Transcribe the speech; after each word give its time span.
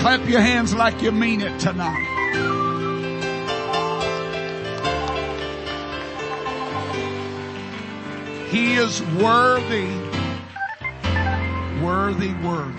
clap 0.00 0.28
your 0.28 0.40
hands 0.40 0.74
like 0.74 1.02
you 1.02 1.12
mean 1.12 1.40
it 1.40 1.58
tonight. 1.60 2.08
He 8.50 8.74
is 8.74 9.00
worthy, 9.20 9.88
worthy, 11.82 12.34
worthy. 12.34 12.78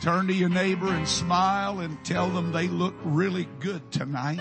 Turn 0.00 0.26
to 0.28 0.32
your 0.32 0.48
neighbor 0.48 0.88
and 0.88 1.06
smile 1.06 1.80
and 1.80 2.02
tell 2.04 2.28
them 2.28 2.52
they 2.52 2.68
look 2.68 2.94
really 3.04 3.46
good 3.60 3.90
tonight. 3.92 4.40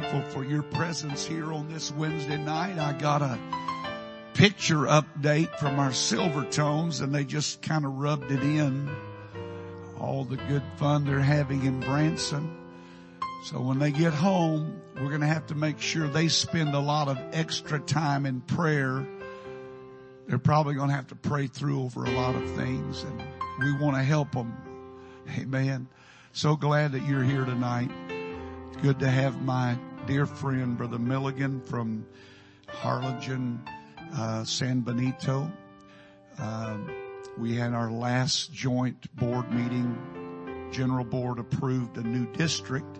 Thankful 0.00 0.22
for 0.22 0.44
your 0.44 0.64
presence 0.64 1.24
here 1.24 1.52
on 1.52 1.68
this 1.68 1.92
Wednesday 1.92 2.36
night. 2.36 2.80
I 2.80 2.94
got 2.94 3.22
a 3.22 3.38
picture 4.32 4.86
update 4.86 5.56
from 5.60 5.78
our 5.78 5.90
Silvertones 5.90 7.00
and 7.00 7.14
they 7.14 7.22
just 7.22 7.62
kind 7.62 7.84
of 7.84 7.92
rubbed 7.92 8.28
it 8.32 8.42
in. 8.42 8.90
All 10.00 10.24
the 10.24 10.34
good 10.34 10.64
fun 10.78 11.04
they're 11.04 11.20
having 11.20 11.64
in 11.64 11.78
Branson. 11.78 12.58
So 13.44 13.60
when 13.60 13.78
they 13.78 13.92
get 13.92 14.12
home, 14.12 14.80
we're 14.96 15.10
going 15.10 15.20
to 15.20 15.28
have 15.28 15.46
to 15.46 15.54
make 15.54 15.80
sure 15.80 16.08
they 16.08 16.26
spend 16.26 16.74
a 16.74 16.80
lot 16.80 17.06
of 17.06 17.16
extra 17.30 17.78
time 17.78 18.26
in 18.26 18.40
prayer. 18.40 19.06
They're 20.26 20.38
probably 20.40 20.74
going 20.74 20.88
to 20.88 20.96
have 20.96 21.06
to 21.08 21.14
pray 21.14 21.46
through 21.46 21.84
over 21.84 22.04
a 22.04 22.10
lot 22.10 22.34
of 22.34 22.50
things 22.56 23.04
and 23.04 23.22
we 23.60 23.76
want 23.76 23.96
to 23.96 24.02
help 24.02 24.32
them. 24.32 24.56
Amen. 25.38 25.86
So 26.32 26.56
glad 26.56 26.90
that 26.90 27.06
you're 27.06 27.22
here 27.22 27.44
tonight. 27.44 27.92
It's 28.74 28.82
good 28.82 28.98
to 28.98 29.08
have 29.08 29.40
my 29.40 29.78
dear 30.08 30.26
friend, 30.26 30.76
Brother 30.76 30.98
Milligan 30.98 31.60
from 31.60 32.04
Harlingen, 32.66 33.62
uh, 34.16 34.42
San 34.42 34.80
Benito. 34.80 35.48
Uh, 36.40 36.78
we 37.38 37.54
had 37.54 37.72
our 37.72 37.88
last 37.88 38.52
joint 38.52 39.14
board 39.14 39.48
meeting. 39.52 40.68
General 40.72 41.04
board 41.04 41.38
approved 41.38 41.98
a 41.98 42.02
new 42.02 42.26
district, 42.32 42.98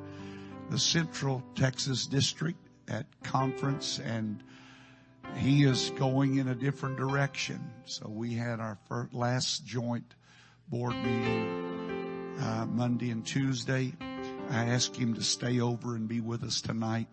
the 0.71 0.79
Central 0.79 1.43
Texas 1.57 2.07
District 2.07 2.57
at 2.87 3.07
conference 3.25 3.99
and 3.99 4.45
he 5.35 5.65
is 5.65 5.91
going 5.97 6.37
in 6.37 6.47
a 6.47 6.55
different 6.55 6.97
direction. 6.97 7.59
So 7.85 8.09
we 8.09 8.35
had 8.35 8.61
our 8.61 8.79
first, 8.89 9.13
last 9.13 9.67
joint 9.67 10.15
board 10.69 10.95
meeting, 10.95 12.39
uh, 12.39 12.65
Monday 12.67 13.11
and 13.11 13.27
Tuesday. 13.27 13.93
I 14.51 14.67
ask 14.67 14.95
him 14.95 15.15
to 15.15 15.23
stay 15.23 15.61
over 15.61 15.95
and 15.95 16.09
be 16.09 16.21
with 16.21 16.45
us 16.45 16.61
tonight. 16.61 17.09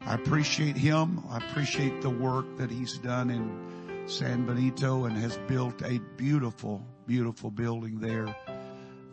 I 0.00 0.14
appreciate 0.14 0.76
him. 0.76 1.22
I 1.28 1.38
appreciate 1.38 2.02
the 2.02 2.10
work 2.10 2.56
that 2.58 2.70
he's 2.70 2.98
done 2.98 3.30
in 3.30 4.06
San 4.08 4.46
Benito 4.46 5.04
and 5.04 5.16
has 5.18 5.36
built 5.48 5.82
a 5.82 5.98
beautiful, 6.16 6.84
beautiful 7.06 7.50
building 7.50 7.98
there. 8.00 8.34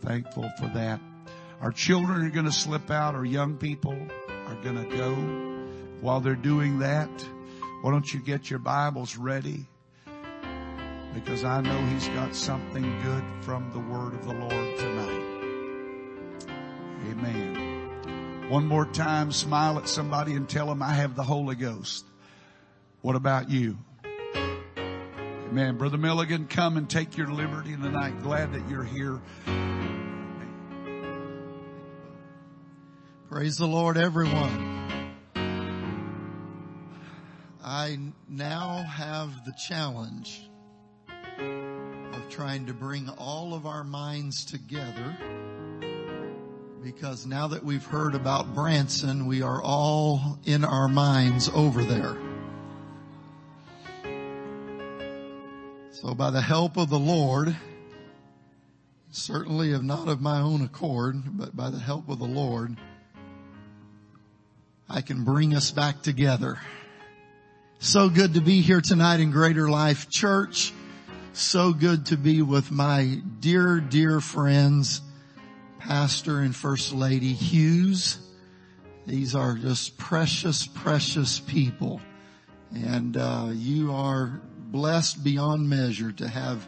Thankful 0.02 0.50
for 0.60 0.68
that. 0.68 1.00
Our 1.62 1.72
children 1.72 2.26
are 2.26 2.30
going 2.30 2.46
to 2.46 2.52
slip 2.52 2.92
out. 2.92 3.16
Our 3.16 3.26
young 3.26 3.58
people 3.58 3.98
are 4.48 4.56
going 4.64 4.90
to 4.90 4.98
go. 4.98 5.14
While 6.02 6.20
they're 6.20 6.36
doing 6.36 6.80
that, 6.80 7.10
why 7.82 7.92
don't 7.92 8.14
you 8.14 8.20
get 8.20 8.50
your 8.50 8.60
Bibles 8.60 9.18
ready? 9.18 9.66
Because 11.14 11.44
I 11.44 11.62
know 11.62 11.86
he's 11.88 12.08
got 12.10 12.36
something 12.36 12.84
good 13.02 13.24
from 13.42 13.72
the 13.72 13.80
word 13.80 14.14
of 14.14 14.26
the 14.26 14.34
Lord 14.34 14.78
tonight. 14.78 15.35
Amen. 17.12 18.50
One 18.50 18.68
more 18.68 18.86
time, 18.86 19.32
smile 19.32 19.78
at 19.78 19.88
somebody 19.88 20.34
and 20.34 20.48
tell 20.48 20.68
them 20.68 20.82
I 20.84 20.94
have 20.94 21.16
the 21.16 21.24
Holy 21.24 21.56
Ghost. 21.56 22.06
What 23.02 23.16
about 23.16 23.50
you? 23.50 23.78
Amen. 24.76 25.78
Brother 25.78 25.98
Milligan, 25.98 26.48
come 26.48 26.78
and 26.78 26.90
take 26.90 27.18
your 27.18 27.28
liberty 27.28 27.72
tonight. 27.72 28.22
Glad 28.24 28.54
that 28.54 28.68
you're 28.70 28.84
here. 28.84 29.22
Praise 33.30 33.58
the 33.58 33.68
Lord, 33.68 33.98
everyone. 33.98 34.74
I 37.64 38.00
now 38.30 38.84
have 38.84 39.46
the 39.46 39.54
challenge 39.68 40.48
of 41.40 42.30
trying 42.30 42.68
to 42.68 42.74
bring 42.74 43.10
all 43.10 43.54
of 43.54 43.66
our 43.66 43.84
minds 43.84 44.46
together 44.46 45.18
because 46.86 47.26
now 47.26 47.48
that 47.48 47.64
we've 47.64 47.84
heard 47.84 48.14
about 48.14 48.54
Branson, 48.54 49.26
we 49.26 49.42
are 49.42 49.60
all 49.60 50.38
in 50.46 50.64
our 50.64 50.88
minds 50.88 51.50
over 51.56 51.84
there. 51.84 52.16
So 55.94 56.14
by 56.14 56.30
the 56.30 56.42
help 56.42 56.78
of 56.78 56.92
the 56.92 57.00
Lord, 57.00 57.56
certainly 59.10 59.74
of 59.74 59.84
not 59.84 60.08
of 60.08 60.22
my 60.22 60.40
own 60.42 60.62
accord, 60.62 61.24
but 61.36 61.56
by 61.56 61.72
the 61.72 61.80
help 61.80 62.08
of 62.08 62.20
the 62.20 62.26
Lord, 62.26 62.78
I 64.88 65.02
can 65.02 65.24
bring 65.24 65.56
us 65.56 65.72
back 65.72 66.04
together. 66.04 66.60
So 67.80 68.10
good 68.10 68.36
to 68.36 68.42
be 68.42 68.62
here 68.62 68.82
tonight 68.82 69.22
in 69.22 69.32
Greater 69.32 69.68
Life 69.72 70.08
Church. 70.12 70.72
So 71.34 71.74
good 71.74 72.06
to 72.08 72.16
be 72.16 72.44
with 72.44 72.70
my 72.70 73.22
dear, 73.40 73.80
dear 73.80 74.22
friends, 74.22 75.02
Pastor 75.88 76.40
and 76.40 76.56
First 76.56 76.94
Lady 76.94 77.32
Hughes. 77.32 78.18
These 79.06 79.36
are 79.36 79.54
just 79.54 80.00
precious, 80.00 80.66
precious 80.66 81.40
people. 81.40 82.02
And, 82.74 83.16
uh, 83.16 83.50
you 83.54 83.94
are 83.94 84.42
blessed 84.72 85.24
beyond 85.24 85.70
measure 85.70 86.12
to 86.14 86.28
have 86.28 86.68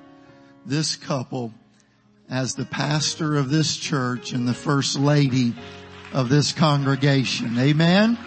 this 0.68 0.96
couple 0.96 1.52
as 2.30 2.54
the 2.54 2.66
pastor 2.66 3.38
of 3.38 3.50
this 3.50 3.76
church 3.76 4.34
and 4.34 4.48
the 4.48 4.54
First 4.54 5.00
Lady 5.00 5.56
of 6.14 6.30
this 6.30 6.52
congregation. 6.52 7.58
Amen. 7.58 8.20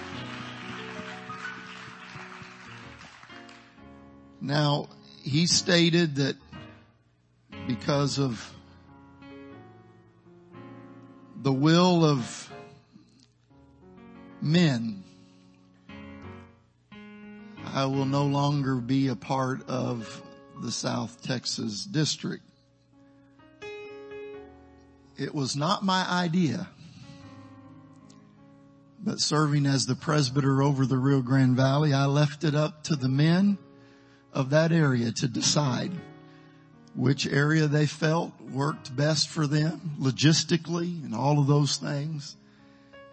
Now, 4.40 4.88
he 5.22 5.46
stated 5.46 6.16
that 6.16 6.34
because 7.68 8.18
of 8.18 8.52
the 11.42 11.52
will 11.52 12.04
of 12.04 12.52
men, 14.42 15.02
I 17.66 17.84
will 17.84 18.04
no 18.04 18.24
longer 18.26 18.76
be 18.76 19.08
a 19.08 19.16
part 19.16 19.68
of 19.68 20.22
the 20.60 20.70
South 20.70 21.22
Texas 21.22 21.84
district. 21.84 22.44
It 25.16 25.34
was 25.34 25.56
not 25.56 25.84
my 25.84 26.08
idea 26.08 26.68
but 29.02 29.18
serving 29.18 29.64
as 29.66 29.86
the 29.86 29.94
presbyter 29.94 30.62
over 30.62 30.84
the 30.84 30.98
Rio 30.98 31.22
Grande 31.22 31.56
Valley, 31.56 31.94
I 31.94 32.04
left 32.04 32.44
it 32.44 32.54
up 32.54 32.82
to 32.84 32.96
the 32.96 33.08
men 33.08 33.56
of 34.32 34.50
that 34.50 34.72
area 34.72 35.10
to 35.12 35.28
decide 35.28 35.90
which 36.94 37.26
area 37.26 37.66
they 37.66 37.86
felt 37.86 38.32
worked 38.52 38.94
best 38.94 39.28
for 39.28 39.46
them 39.46 39.92
logistically 40.00 41.04
and 41.04 41.14
all 41.14 41.38
of 41.38 41.46
those 41.46 41.76
things. 41.76 42.36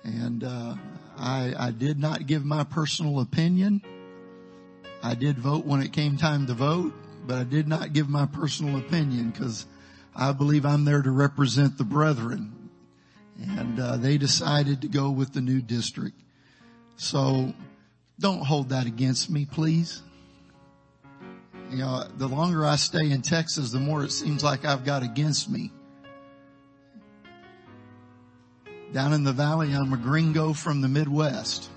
And, 0.04 0.44
uh, 0.44 0.76
I, 1.18 1.54
I 1.58 1.72
did 1.72 2.00
not 2.00 2.28
give 2.28 2.46
my 2.46 2.64
personal 2.64 3.20
opinion. 3.20 3.82
I 5.02 5.16
did 5.16 5.38
vote 5.38 5.66
when 5.66 5.82
it 5.82 5.92
came 5.92 6.18
time 6.18 6.48
to 6.48 6.54
vote, 6.54 6.94
but 7.26 7.38
I 7.38 7.44
did 7.44 7.68
not 7.68 7.94
give 7.94 8.10
my 8.10 8.26
personal 8.26 8.78
opinion 8.78 9.32
because 9.32 9.66
I 10.16 10.32
believe 10.32 10.66
I'm 10.66 10.86
there 10.86 11.02
to 11.02 11.12
represent 11.12 11.78
the 11.78 11.84
brethren 11.84 12.70
and 13.40 13.80
uh, 13.80 13.98
they 13.98 14.18
decided 14.18 14.82
to 14.82 14.88
go 14.88 15.12
with 15.12 15.34
the 15.34 15.42
new 15.42 15.62
district. 15.62 16.20
So 16.96 17.54
don't 18.20 18.44
hold 18.44 18.70
that 18.70 18.88
against 18.88 19.30
me, 19.30 19.46
please. 19.46 20.02
You 21.70 21.78
know, 21.78 22.06
the 22.18 22.28
longer 22.28 22.66
I 22.66 22.78
stay 22.78 23.12
in 23.12 23.22
Texas, 23.22 23.72
the 23.72 23.80
more 23.80 24.04
it 24.04 24.12
seems 24.12 24.44
like 24.44 24.64
I've 24.64 24.86
got 24.86 25.04
against 25.04 25.50
me. 25.50 25.72
Down 28.94 29.12
in 29.12 29.24
the 29.26 29.34
valley, 29.34 29.74
I'm 29.74 29.92
a 29.92 29.98
gringo 29.98 30.54
from 30.54 30.82
the 30.82 30.88
Midwest. 30.88 31.70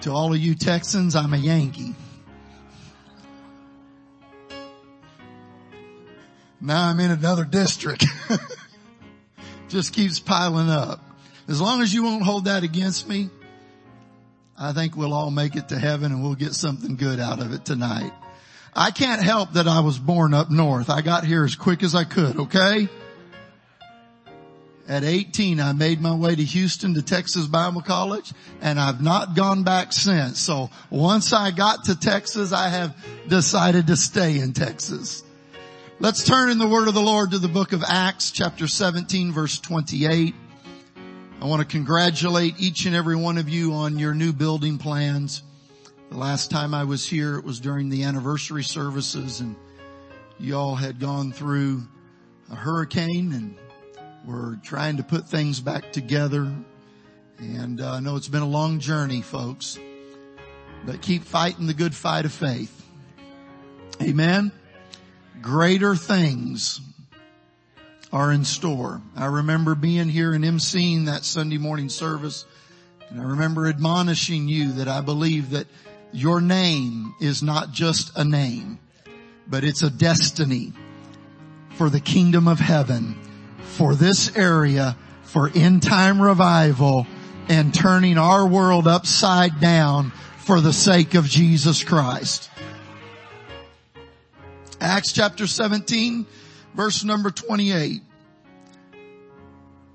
To 0.00 0.10
all 0.10 0.32
of 0.32 0.38
you 0.38 0.56
Texans, 0.56 1.14
I'm 1.14 1.32
a 1.32 1.36
Yankee. 1.36 1.94
Now 6.60 6.88
I'm 6.88 6.98
in 6.98 7.12
another 7.12 7.44
district. 7.44 8.04
just 9.68 9.92
keeps 9.92 10.18
piling 10.18 10.68
up. 10.68 11.00
As 11.46 11.60
long 11.60 11.80
as 11.82 11.94
you 11.94 12.02
won't 12.02 12.24
hold 12.24 12.46
that 12.46 12.64
against 12.64 13.08
me, 13.08 13.30
I 14.58 14.72
think 14.72 14.96
we'll 14.96 15.14
all 15.14 15.30
make 15.30 15.54
it 15.54 15.68
to 15.68 15.78
heaven 15.78 16.10
and 16.10 16.22
we'll 16.22 16.34
get 16.34 16.54
something 16.54 16.96
good 16.96 17.20
out 17.20 17.40
of 17.40 17.52
it 17.52 17.64
tonight. 17.64 18.12
I 18.78 18.90
can't 18.90 19.22
help 19.22 19.54
that 19.54 19.66
I 19.66 19.80
was 19.80 19.98
born 19.98 20.34
up 20.34 20.50
north. 20.50 20.90
I 20.90 21.00
got 21.00 21.24
here 21.24 21.44
as 21.44 21.56
quick 21.56 21.82
as 21.82 21.94
I 21.94 22.04
could, 22.04 22.38
okay? 22.38 22.88
At 24.86 25.02
18, 25.02 25.60
I 25.60 25.72
made 25.72 26.02
my 26.02 26.14
way 26.14 26.34
to 26.34 26.44
Houston 26.44 26.92
to 26.92 27.02
Texas 27.02 27.46
Bible 27.46 27.80
College 27.80 28.34
and 28.60 28.78
I've 28.78 29.00
not 29.00 29.34
gone 29.34 29.62
back 29.64 29.94
since. 29.94 30.40
So 30.40 30.68
once 30.90 31.32
I 31.32 31.52
got 31.52 31.84
to 31.84 31.98
Texas, 31.98 32.52
I 32.52 32.68
have 32.68 32.94
decided 33.26 33.86
to 33.86 33.96
stay 33.96 34.38
in 34.38 34.52
Texas. 34.52 35.24
Let's 35.98 36.22
turn 36.22 36.50
in 36.50 36.58
the 36.58 36.68
word 36.68 36.86
of 36.86 36.92
the 36.92 37.00
Lord 37.00 37.30
to 37.30 37.38
the 37.38 37.48
book 37.48 37.72
of 37.72 37.82
Acts 37.82 38.30
chapter 38.30 38.68
17 38.68 39.32
verse 39.32 39.58
28. 39.58 40.34
I 41.40 41.44
want 41.46 41.62
to 41.62 41.66
congratulate 41.66 42.60
each 42.60 42.84
and 42.84 42.94
every 42.94 43.16
one 43.16 43.38
of 43.38 43.48
you 43.48 43.72
on 43.72 43.98
your 43.98 44.12
new 44.12 44.34
building 44.34 44.76
plans. 44.76 45.42
The 46.10 46.16
last 46.16 46.50
time 46.50 46.72
I 46.72 46.84
was 46.84 47.06
here, 47.06 47.36
it 47.36 47.44
was 47.44 47.58
during 47.58 47.88
the 47.88 48.04
anniversary 48.04 48.62
services 48.62 49.40
and 49.40 49.56
y'all 50.38 50.76
had 50.76 51.00
gone 51.00 51.32
through 51.32 51.82
a 52.50 52.54
hurricane 52.54 53.32
and 53.32 53.56
we're 54.24 54.56
trying 54.56 54.98
to 54.98 55.02
put 55.02 55.28
things 55.28 55.60
back 55.60 55.92
together. 55.92 56.52
And 57.38 57.80
uh, 57.80 57.94
I 57.94 58.00
know 58.00 58.16
it's 58.16 58.28
been 58.28 58.42
a 58.42 58.48
long 58.48 58.78
journey, 58.78 59.20
folks, 59.20 59.78
but 60.84 61.02
keep 61.02 61.24
fighting 61.24 61.66
the 61.66 61.74
good 61.74 61.94
fight 61.94 62.24
of 62.24 62.32
faith. 62.32 62.84
Amen. 64.00 64.52
Greater 65.42 65.96
things 65.96 66.80
are 68.12 68.30
in 68.30 68.44
store. 68.44 69.02
I 69.16 69.26
remember 69.26 69.74
being 69.74 70.08
here 70.08 70.32
and 70.34 70.44
emceeing 70.44 71.06
that 71.06 71.24
Sunday 71.24 71.58
morning 71.58 71.88
service. 71.88 72.44
And 73.10 73.20
I 73.20 73.24
remember 73.24 73.66
admonishing 73.66 74.48
you 74.48 74.72
that 74.74 74.88
I 74.88 75.00
believe 75.00 75.50
that 75.50 75.66
your 76.16 76.40
name 76.40 77.14
is 77.20 77.42
not 77.42 77.72
just 77.72 78.10
a 78.16 78.24
name, 78.24 78.78
but 79.46 79.64
it's 79.64 79.82
a 79.82 79.90
destiny 79.90 80.72
for 81.74 81.90
the 81.90 82.00
kingdom 82.00 82.48
of 82.48 82.58
heaven 82.58 83.14
for 83.58 83.94
this 83.94 84.34
area 84.34 84.96
for 85.24 85.50
end 85.54 85.82
time 85.82 86.20
revival 86.20 87.06
and 87.48 87.74
turning 87.74 88.16
our 88.16 88.46
world 88.46 88.88
upside 88.88 89.60
down 89.60 90.10
for 90.38 90.62
the 90.62 90.72
sake 90.72 91.12
of 91.12 91.26
Jesus 91.26 91.84
Christ. 91.84 92.48
Acts 94.80 95.12
chapter 95.12 95.46
17 95.46 96.24
verse 96.74 97.04
number 97.04 97.30
28. 97.30 98.00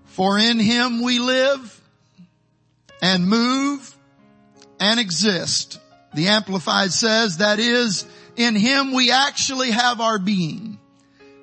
For 0.06 0.38
in 0.38 0.59
him 0.59 1.01
we 1.01 1.18
live 1.18 1.81
and 3.01 3.27
move 3.27 3.97
and 4.79 5.00
exist. 5.00 5.79
The 6.13 6.27
Amplified 6.27 6.91
says 6.91 7.37
that 7.37 7.59
is 7.59 8.05
in 8.35 8.55
him 8.55 8.93
we 8.93 9.11
actually 9.11 9.71
have 9.71 10.01
our 10.01 10.19
being 10.19 10.77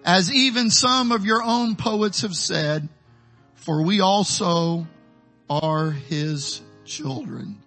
as 0.05 0.33
even 0.33 0.71
some 0.71 1.13
of 1.13 1.25
your 1.25 1.43
own 1.43 1.77
poets 1.77 2.23
have 2.23 2.35
said, 2.35 2.89
for 3.55 3.83
we 3.83 4.01
also 4.01 4.87
are 5.51 5.91
his 5.91 6.61
children. 6.85 7.61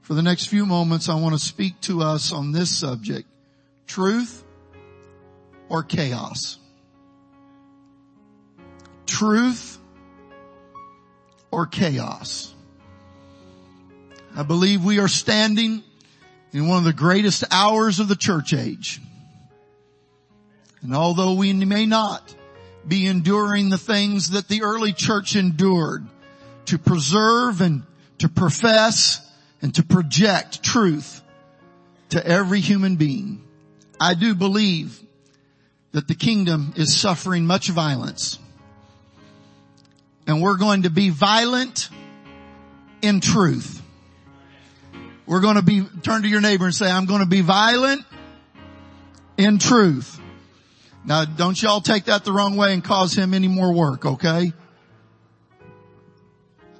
For 0.00 0.14
the 0.14 0.22
next 0.22 0.46
few 0.46 0.66
moments, 0.66 1.08
I 1.08 1.14
want 1.20 1.34
to 1.34 1.38
speak 1.38 1.80
to 1.82 2.02
us 2.02 2.32
on 2.32 2.52
this 2.52 2.70
subject, 2.70 3.28
truth 3.86 4.42
or 5.68 5.82
chaos. 5.82 6.58
Truth 9.06 9.78
or 11.50 11.66
chaos. 11.66 12.54
I 14.34 14.42
believe 14.42 14.82
we 14.82 14.98
are 14.98 15.08
standing 15.08 15.82
in 16.52 16.68
one 16.68 16.78
of 16.78 16.84
the 16.84 16.92
greatest 16.92 17.44
hours 17.50 17.98
of 17.98 18.08
the 18.08 18.16
church 18.16 18.52
age. 18.52 19.00
And 20.82 20.94
although 20.94 21.34
we 21.34 21.52
may 21.52 21.86
not 21.86 22.34
be 22.86 23.06
enduring 23.06 23.70
the 23.70 23.78
things 23.78 24.30
that 24.30 24.48
the 24.48 24.62
early 24.62 24.92
church 24.92 25.36
endured 25.36 26.06
to 26.66 26.78
preserve 26.78 27.60
and 27.60 27.82
to 28.18 28.28
profess 28.28 29.20
and 29.60 29.74
to 29.74 29.82
project 29.82 30.62
truth 30.62 31.22
to 32.10 32.24
every 32.26 32.60
human 32.60 32.96
being, 32.96 33.42
I 34.00 34.14
do 34.14 34.34
believe 34.34 35.00
that 35.92 36.08
the 36.08 36.14
kingdom 36.14 36.72
is 36.76 36.96
suffering 36.96 37.46
much 37.46 37.68
violence. 37.68 38.38
And 40.26 40.42
we're 40.42 40.56
going 40.56 40.82
to 40.82 40.90
be 40.90 41.10
violent 41.10 41.88
in 43.02 43.20
truth. 43.20 43.81
We're 45.32 45.40
going 45.40 45.56
to 45.56 45.62
be, 45.62 45.82
turn 46.02 46.20
to 46.24 46.28
your 46.28 46.42
neighbor 46.42 46.66
and 46.66 46.74
say, 46.74 46.90
I'm 46.90 47.06
going 47.06 47.22
to 47.22 47.26
be 47.26 47.40
violent 47.40 48.04
in 49.38 49.58
truth. 49.58 50.20
Now 51.06 51.24
don't 51.24 51.60
y'all 51.60 51.80
take 51.80 52.04
that 52.04 52.26
the 52.26 52.32
wrong 52.32 52.58
way 52.58 52.74
and 52.74 52.84
cause 52.84 53.14
him 53.14 53.32
any 53.32 53.48
more 53.48 53.72
work, 53.72 54.04
okay? 54.04 54.52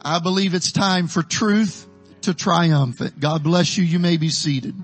I 0.02 0.18
believe 0.18 0.52
it's 0.52 0.70
time 0.70 1.08
for 1.08 1.22
truth 1.22 1.88
to 2.20 2.34
triumph. 2.34 3.00
it. 3.00 3.18
God 3.18 3.42
bless 3.42 3.78
you. 3.78 3.84
You 3.84 3.98
may 3.98 4.18
be 4.18 4.28
seated. 4.28 4.74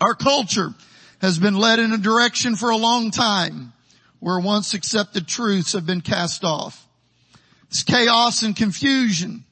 Our 0.00 0.14
culture 0.14 0.72
has 1.20 1.40
been 1.40 1.58
led 1.58 1.80
in 1.80 1.92
a 1.92 1.98
direction 1.98 2.54
for 2.54 2.70
a 2.70 2.76
long 2.76 3.10
time 3.10 3.72
where 4.20 4.38
once 4.38 4.72
accepted 4.72 5.26
truths 5.26 5.72
have 5.72 5.84
been 5.84 6.00
cast 6.00 6.44
off. 6.44 6.86
This 7.70 7.82
chaos 7.82 8.44
and 8.44 8.54
confusion, 8.54 9.42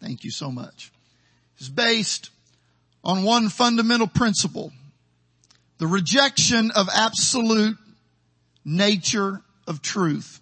thank 0.00 0.24
you 0.24 0.32
so 0.32 0.50
much, 0.50 0.90
is 1.60 1.68
based 1.68 2.30
on 3.02 3.22
one 3.22 3.48
fundamental 3.48 4.06
principle. 4.06 4.72
The 5.78 5.86
rejection 5.86 6.70
of 6.72 6.88
absolute 6.94 7.76
nature 8.64 9.40
of 9.66 9.82
truth. 9.82 10.40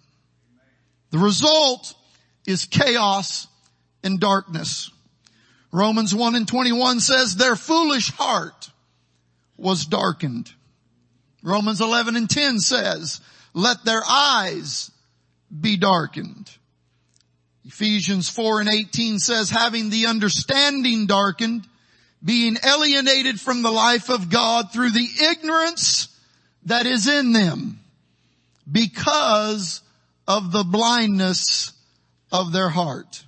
The 1.11 1.17
result 1.17 1.93
is 2.45 2.65
chaos 2.65 3.47
and 4.03 4.19
darkness. 4.19 4.91
Romans 5.71 6.13
1 6.13 6.35
and 6.35 6.47
21 6.47 6.99
says 6.99 7.35
their 7.35 7.55
foolish 7.55 8.11
heart 8.11 8.69
was 9.55 9.85
darkened. 9.85 10.51
Romans 11.43 11.79
11 11.79 12.15
and 12.15 12.29
10 12.29 12.59
says, 12.59 13.21
let 13.53 13.85
their 13.85 14.01
eyes 14.07 14.91
be 15.57 15.77
darkened. 15.77 16.49
Ephesians 17.65 18.29
4 18.29 18.61
and 18.61 18.69
18 18.69 19.19
says, 19.19 19.49
having 19.49 19.89
the 19.89 20.07
understanding 20.07 21.05
darkened, 21.05 21.67
being 22.23 22.57
alienated 22.63 23.39
from 23.39 23.61
the 23.61 23.71
life 23.71 24.09
of 24.09 24.29
God 24.29 24.71
through 24.73 24.91
the 24.91 25.07
ignorance 25.31 26.07
that 26.65 26.85
is 26.85 27.07
in 27.07 27.31
them 27.31 27.79
because 28.69 29.81
of 30.27 30.51
the 30.51 30.63
blindness 30.63 31.71
of 32.31 32.51
their 32.51 32.69
heart. 32.69 33.23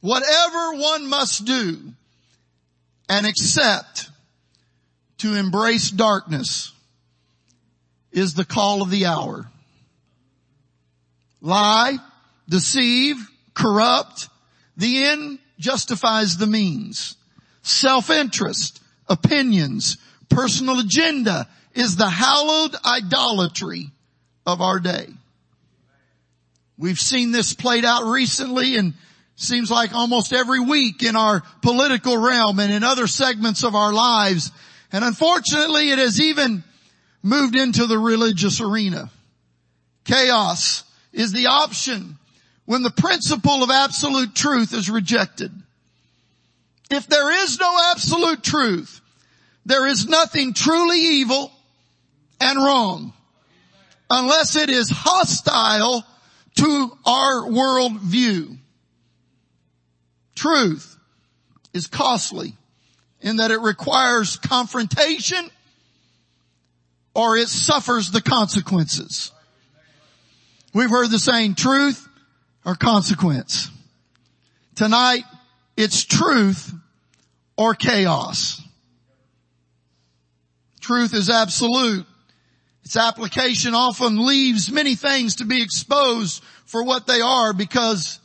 Whatever 0.00 0.74
one 0.74 1.08
must 1.08 1.44
do 1.44 1.78
and 3.08 3.26
accept 3.26 4.10
to 5.18 5.34
embrace 5.34 5.90
darkness 5.90 6.72
is 8.12 8.34
the 8.34 8.44
call 8.44 8.82
of 8.82 8.90
the 8.90 9.06
hour. 9.06 9.50
Lie, 11.40 11.98
deceive, 12.48 13.16
corrupt, 13.54 14.28
the 14.76 15.04
end 15.04 15.38
justifies 15.58 16.36
the 16.36 16.46
means. 16.46 17.16
Self-interest, 17.64 18.80
opinions, 19.08 19.96
personal 20.28 20.80
agenda 20.80 21.48
is 21.74 21.96
the 21.96 22.08
hallowed 22.08 22.76
idolatry 22.84 23.90
of 24.46 24.60
our 24.60 24.78
day. 24.78 25.08
We've 26.76 26.98
seen 26.98 27.32
this 27.32 27.54
played 27.54 27.84
out 27.84 28.04
recently 28.04 28.76
and 28.76 28.92
seems 29.36 29.70
like 29.70 29.94
almost 29.94 30.34
every 30.34 30.60
week 30.60 31.02
in 31.02 31.16
our 31.16 31.42
political 31.62 32.18
realm 32.18 32.60
and 32.60 32.70
in 32.70 32.84
other 32.84 33.06
segments 33.06 33.64
of 33.64 33.74
our 33.74 33.92
lives. 33.92 34.52
And 34.92 35.02
unfortunately 35.02 35.90
it 35.90 35.98
has 35.98 36.20
even 36.20 36.62
moved 37.22 37.56
into 37.56 37.86
the 37.86 37.98
religious 37.98 38.60
arena. 38.60 39.10
Chaos 40.04 40.84
is 41.14 41.32
the 41.32 41.46
option 41.46 42.18
when 42.66 42.82
the 42.82 42.90
principle 42.90 43.62
of 43.62 43.70
absolute 43.70 44.34
truth 44.34 44.74
is 44.74 44.90
rejected. 44.90 45.50
If 46.94 47.08
there 47.08 47.42
is 47.42 47.58
no 47.58 47.76
absolute 47.90 48.44
truth, 48.44 49.00
there 49.66 49.84
is 49.84 50.06
nothing 50.06 50.54
truly 50.54 51.00
evil 51.00 51.50
and 52.40 52.56
wrong 52.56 53.12
unless 54.08 54.54
it 54.54 54.70
is 54.70 54.90
hostile 54.90 56.04
to 56.58 56.98
our 57.04 57.50
world 57.50 57.98
view. 57.98 58.58
Truth 60.36 60.96
is 61.72 61.88
costly 61.88 62.54
in 63.20 63.38
that 63.38 63.50
it 63.50 63.60
requires 63.60 64.36
confrontation 64.36 65.50
or 67.12 67.36
it 67.36 67.48
suffers 67.48 68.12
the 68.12 68.22
consequences. 68.22 69.32
We've 70.72 70.90
heard 70.90 71.10
the 71.10 71.18
saying 71.18 71.56
truth 71.56 72.08
or 72.64 72.76
consequence. 72.76 73.68
Tonight 74.76 75.24
it's 75.76 76.04
truth 76.04 76.72
or 77.56 77.74
chaos. 77.74 78.60
Truth 80.80 81.14
is 81.14 81.30
absolute 81.30 82.06
Its 82.84 82.96
application 82.96 83.74
often 83.74 84.26
leaves 84.26 84.70
many 84.70 84.94
things 84.94 85.36
to 85.36 85.46
be 85.46 85.62
exposed 85.62 86.42
for 86.66 86.84
what 86.84 87.06
they 87.06 87.22
are 87.22 87.54
because 87.54 88.20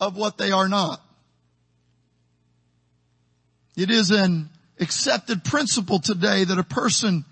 of 0.00 0.16
what 0.16 0.36
they 0.36 0.50
are 0.50 0.68
not. 0.68 1.00
It 3.76 3.90
is 3.90 4.10
an 4.10 4.50
accepted 4.80 5.44
principle 5.44 6.00
today 6.00 6.42
that 6.42 6.58
a 6.58 6.64
person 6.64 7.24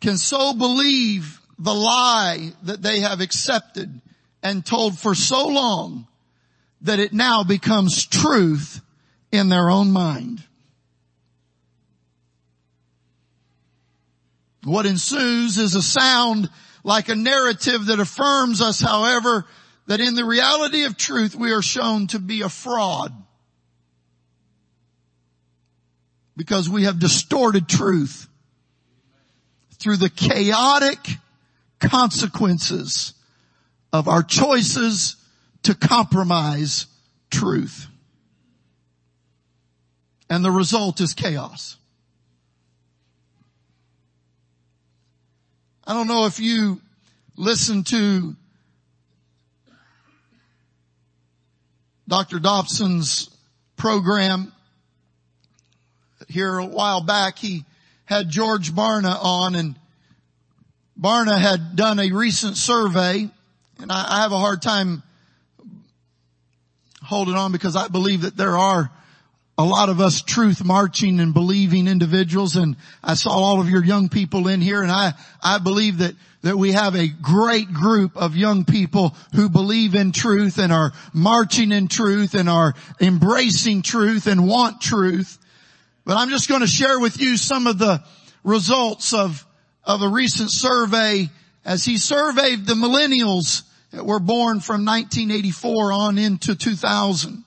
can 0.00 0.16
so 0.16 0.52
believe 0.52 1.40
the 1.58 1.74
lie 1.74 2.52
that 2.64 2.82
they 2.82 3.00
have 3.00 3.20
accepted 3.20 4.00
and 4.42 4.66
told 4.66 4.98
for 4.98 5.14
so 5.14 5.46
long 5.46 6.08
that 6.82 6.98
it 6.98 7.12
now 7.12 7.44
becomes 7.44 8.04
truth 8.04 8.80
in 9.32 9.48
their 9.48 9.70
own 9.70 9.92
mind. 9.92 10.42
What 14.64 14.84
ensues 14.84 15.58
is 15.58 15.74
a 15.74 15.82
sound 15.82 16.50
like 16.82 17.08
a 17.08 17.14
narrative 17.14 17.86
that 17.86 18.00
affirms 18.00 18.60
us, 18.60 18.80
however, 18.80 19.46
that 19.86 20.00
in 20.00 20.14
the 20.14 20.24
reality 20.24 20.84
of 20.84 20.96
truth 20.96 21.36
we 21.36 21.52
are 21.52 21.62
shown 21.62 22.08
to 22.08 22.18
be 22.18 22.42
a 22.42 22.48
fraud. 22.48 23.12
Because 26.36 26.68
we 26.68 26.84
have 26.84 26.98
distorted 26.98 27.68
truth 27.68 28.28
through 29.78 29.96
the 29.98 30.10
chaotic 30.10 30.98
consequences 31.78 33.14
of 33.92 34.08
our 34.08 34.22
choices 34.22 35.16
to 35.62 35.74
compromise 35.74 36.86
truth. 37.30 37.86
And 40.28 40.44
the 40.44 40.50
result 40.50 41.00
is 41.00 41.14
chaos. 41.14 41.76
I 45.86 45.94
don't 45.94 46.08
know 46.08 46.26
if 46.26 46.40
you 46.40 46.80
listen 47.36 47.84
to 47.84 48.34
Dr. 52.08 52.40
Dobson's 52.40 53.30
program 53.76 54.52
here 56.28 56.58
a 56.58 56.66
while 56.66 57.04
back. 57.04 57.38
He 57.38 57.64
had 58.04 58.28
George 58.28 58.72
Barna 58.72 59.16
on 59.22 59.54
and 59.54 59.76
Barna 61.00 61.38
had 61.38 61.76
done 61.76 62.00
a 62.00 62.10
recent 62.10 62.56
survey 62.56 63.28
and 63.78 63.92
I, 63.92 64.18
I 64.18 64.22
have 64.22 64.32
a 64.32 64.38
hard 64.38 64.62
time 64.62 65.02
holding 67.02 67.34
on 67.34 67.52
because 67.52 67.76
I 67.76 67.88
believe 67.88 68.22
that 68.22 68.36
there 68.36 68.56
are 68.56 68.90
a 69.58 69.64
lot 69.64 69.88
of 69.88 70.00
us 70.00 70.20
truth 70.20 70.62
marching 70.64 71.18
and 71.18 71.32
believing 71.32 71.88
individuals 71.88 72.56
and 72.56 72.76
I 73.02 73.14
saw 73.14 73.30
all 73.30 73.60
of 73.60 73.70
your 73.70 73.82
young 73.82 74.10
people 74.10 74.48
in 74.48 74.60
here 74.60 74.82
and 74.82 74.90
I, 74.90 75.14
I 75.42 75.58
believe 75.58 75.98
that, 75.98 76.14
that 76.42 76.58
we 76.58 76.72
have 76.72 76.94
a 76.94 77.08
great 77.08 77.72
group 77.72 78.16
of 78.16 78.36
young 78.36 78.66
people 78.66 79.16
who 79.34 79.48
believe 79.48 79.94
in 79.94 80.12
truth 80.12 80.58
and 80.58 80.72
are 80.72 80.92
marching 81.14 81.72
in 81.72 81.88
truth 81.88 82.34
and 82.34 82.50
are 82.50 82.74
embracing 83.00 83.80
truth 83.80 84.26
and 84.26 84.46
want 84.46 84.82
truth. 84.82 85.38
But 86.04 86.18
I'm 86.18 86.28
just 86.28 86.50
going 86.50 86.60
to 86.60 86.66
share 86.66 87.00
with 87.00 87.18
you 87.18 87.38
some 87.38 87.66
of 87.66 87.78
the 87.78 88.04
results 88.44 89.14
of, 89.14 89.44
of 89.84 90.02
a 90.02 90.08
recent 90.08 90.50
survey 90.50 91.30
as 91.64 91.84
he 91.84 91.96
surveyed 91.96 92.66
the 92.66 92.74
millennials 92.74 93.62
that 93.92 94.04
were 94.04 94.20
born 94.20 94.60
from 94.60 94.84
1984 94.84 95.92
on 95.92 96.18
into 96.18 96.54
2000. 96.54 97.45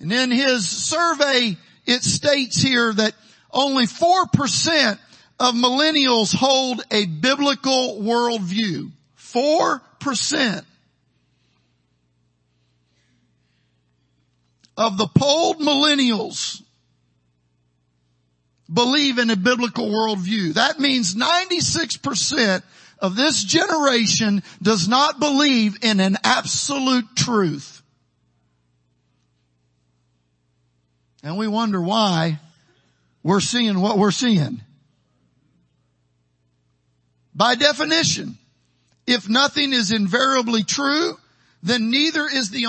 And 0.00 0.12
in 0.12 0.30
his 0.30 0.68
survey, 0.68 1.56
it 1.86 2.02
states 2.02 2.60
here 2.60 2.92
that 2.92 3.14
only 3.50 3.86
4% 3.86 4.98
of 5.40 5.54
millennials 5.54 6.34
hold 6.34 6.82
a 6.90 7.06
biblical 7.06 8.00
worldview. 8.00 8.90
4% 9.18 10.64
of 14.76 14.98
the 14.98 15.06
polled 15.06 15.58
millennials 15.60 16.62
believe 18.72 19.18
in 19.18 19.30
a 19.30 19.36
biblical 19.36 19.88
worldview. 19.88 20.54
That 20.54 20.80
means 20.80 21.14
96% 21.14 22.62
of 22.98 23.16
this 23.16 23.42
generation 23.44 24.42
does 24.62 24.88
not 24.88 25.20
believe 25.20 25.78
in 25.82 26.00
an 26.00 26.16
absolute 26.24 27.14
truth. 27.16 27.73
And 31.24 31.38
we 31.38 31.48
wonder 31.48 31.80
why 31.80 32.38
we're 33.22 33.40
seeing 33.40 33.80
what 33.80 33.96
we're 33.96 34.10
seeing. 34.10 34.60
By 37.34 37.54
definition, 37.54 38.36
if 39.06 39.26
nothing 39.26 39.72
is 39.72 39.90
invariably 39.90 40.64
true, 40.64 41.16
then 41.62 41.90
neither 41.90 42.26
is 42.26 42.50
the 42.50 42.66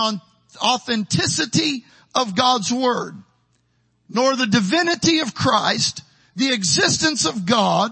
authenticity 0.57 1.83
of 2.15 2.37
God's 2.37 2.71
word, 2.71 3.21
nor 4.09 4.37
the 4.37 4.47
divinity 4.47 5.19
of 5.19 5.35
Christ, 5.35 6.01
the 6.37 6.53
existence 6.53 7.25
of 7.25 7.45
God, 7.45 7.91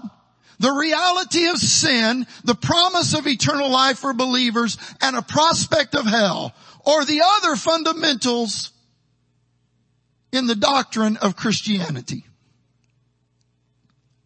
the 0.60 0.72
reality 0.72 1.46
of 1.48 1.58
sin, 1.58 2.26
the 2.42 2.54
promise 2.54 3.12
of 3.12 3.26
eternal 3.26 3.70
life 3.70 3.98
for 3.98 4.14
believers, 4.14 4.78
and 5.02 5.14
a 5.14 5.20
prospect 5.20 5.94
of 5.94 6.06
hell, 6.06 6.54
or 6.86 7.04
the 7.04 7.20
other 7.22 7.54
fundamentals 7.54 8.70
in 10.34 10.46
the 10.46 10.56
doctrine 10.56 11.16
of 11.18 11.36
Christianity. 11.36 12.24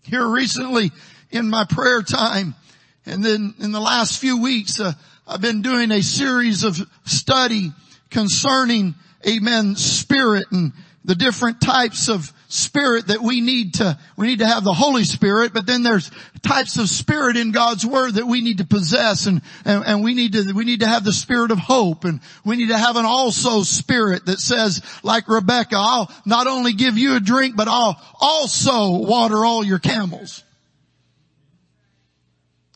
Here 0.02 0.26
recently 0.26 0.90
in 1.30 1.50
my 1.50 1.64
prayer 1.68 2.02
time, 2.02 2.54
and 3.04 3.22
then 3.22 3.54
in 3.58 3.72
the 3.72 3.80
last 3.80 4.18
few 4.18 4.40
weeks, 4.40 4.80
uh, 4.80 4.92
I've 5.26 5.42
been 5.42 5.60
doing 5.60 5.90
a 5.90 6.02
series 6.02 6.64
of 6.64 6.78
study 7.04 7.72
concerning, 8.10 8.94
amen, 9.26 9.76
spirit 9.76 10.46
and 10.50 10.72
the 11.04 11.14
different 11.14 11.60
types 11.60 12.08
of 12.08 12.32
spirit 12.48 13.08
that 13.08 13.20
we 13.20 13.42
need 13.42 13.74
to, 13.74 13.98
we 14.16 14.26
need 14.26 14.38
to 14.38 14.46
have 14.46 14.64
the 14.64 14.72
Holy 14.72 15.04
Spirit, 15.04 15.52
but 15.52 15.66
then 15.66 15.82
there's 15.82 16.10
types 16.42 16.78
of 16.78 16.88
spirit 16.88 17.36
in 17.36 17.52
God's 17.52 17.84
Word 17.84 18.14
that 18.14 18.26
we 18.26 18.40
need 18.40 18.58
to 18.58 18.64
possess 18.64 19.26
and, 19.26 19.42
and, 19.66 19.84
and, 19.84 20.02
we 20.02 20.14
need 20.14 20.32
to, 20.32 20.52
we 20.54 20.64
need 20.64 20.80
to 20.80 20.86
have 20.86 21.04
the 21.04 21.12
spirit 21.12 21.50
of 21.50 21.58
hope 21.58 22.04
and 22.04 22.20
we 22.46 22.56
need 22.56 22.68
to 22.68 22.78
have 22.78 22.96
an 22.96 23.04
also 23.04 23.62
spirit 23.62 24.24
that 24.26 24.40
says, 24.40 24.82
like 25.02 25.28
Rebecca, 25.28 25.76
I'll 25.76 26.10
not 26.24 26.46
only 26.46 26.72
give 26.72 26.96
you 26.96 27.16
a 27.16 27.20
drink, 27.20 27.54
but 27.54 27.68
I'll 27.68 28.00
also 28.18 28.98
water 29.06 29.44
all 29.44 29.62
your 29.62 29.78
camels. 29.78 30.42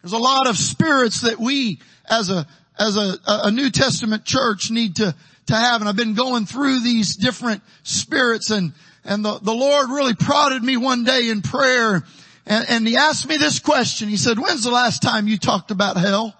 There's 0.03 0.13
a 0.13 0.19
lot 0.19 0.49
of 0.49 0.59
spirits 0.59 1.23
that 1.23 1.39
we 1.39 1.81
as 2.11 2.29
a, 2.29 2.47
as 2.79 2.99
a, 2.99 3.15
a 3.27 3.51
New 3.51 3.71
Testament 3.71 4.27
church 4.27 4.71
need 4.71 4.97
to, 4.97 5.15
to 5.47 5.55
have. 5.55 5.81
And 5.81 5.89
I've 5.89 5.97
been 5.97 6.15
going 6.15 6.45
through 6.45 6.81
these 6.81 7.17
different 7.17 7.63
spirits 7.85 8.51
and, 8.51 8.75
and 9.05 9.25
the, 9.25 9.39
the 9.41 9.55
Lord 9.55 9.91
really 9.91 10.15
prodded 10.15 10.63
me 10.63 10.77
one 10.77 11.05
day 11.05 11.29
in 11.29 11.43
prayer 11.43 12.05
and, 12.47 12.67
and 12.69 12.89
he 12.89 12.97
asked 12.97 13.29
me 13.29 13.37
this 13.37 13.59
question. 13.59 14.09
He 14.09 14.17
said, 14.17 14.39
when's 14.39 14.65
the 14.65 14.71
last 14.71 15.03
time 15.03 15.29
you 15.29 15.39
talked 15.39 15.71
about 15.71 15.97
hell? 15.97 16.37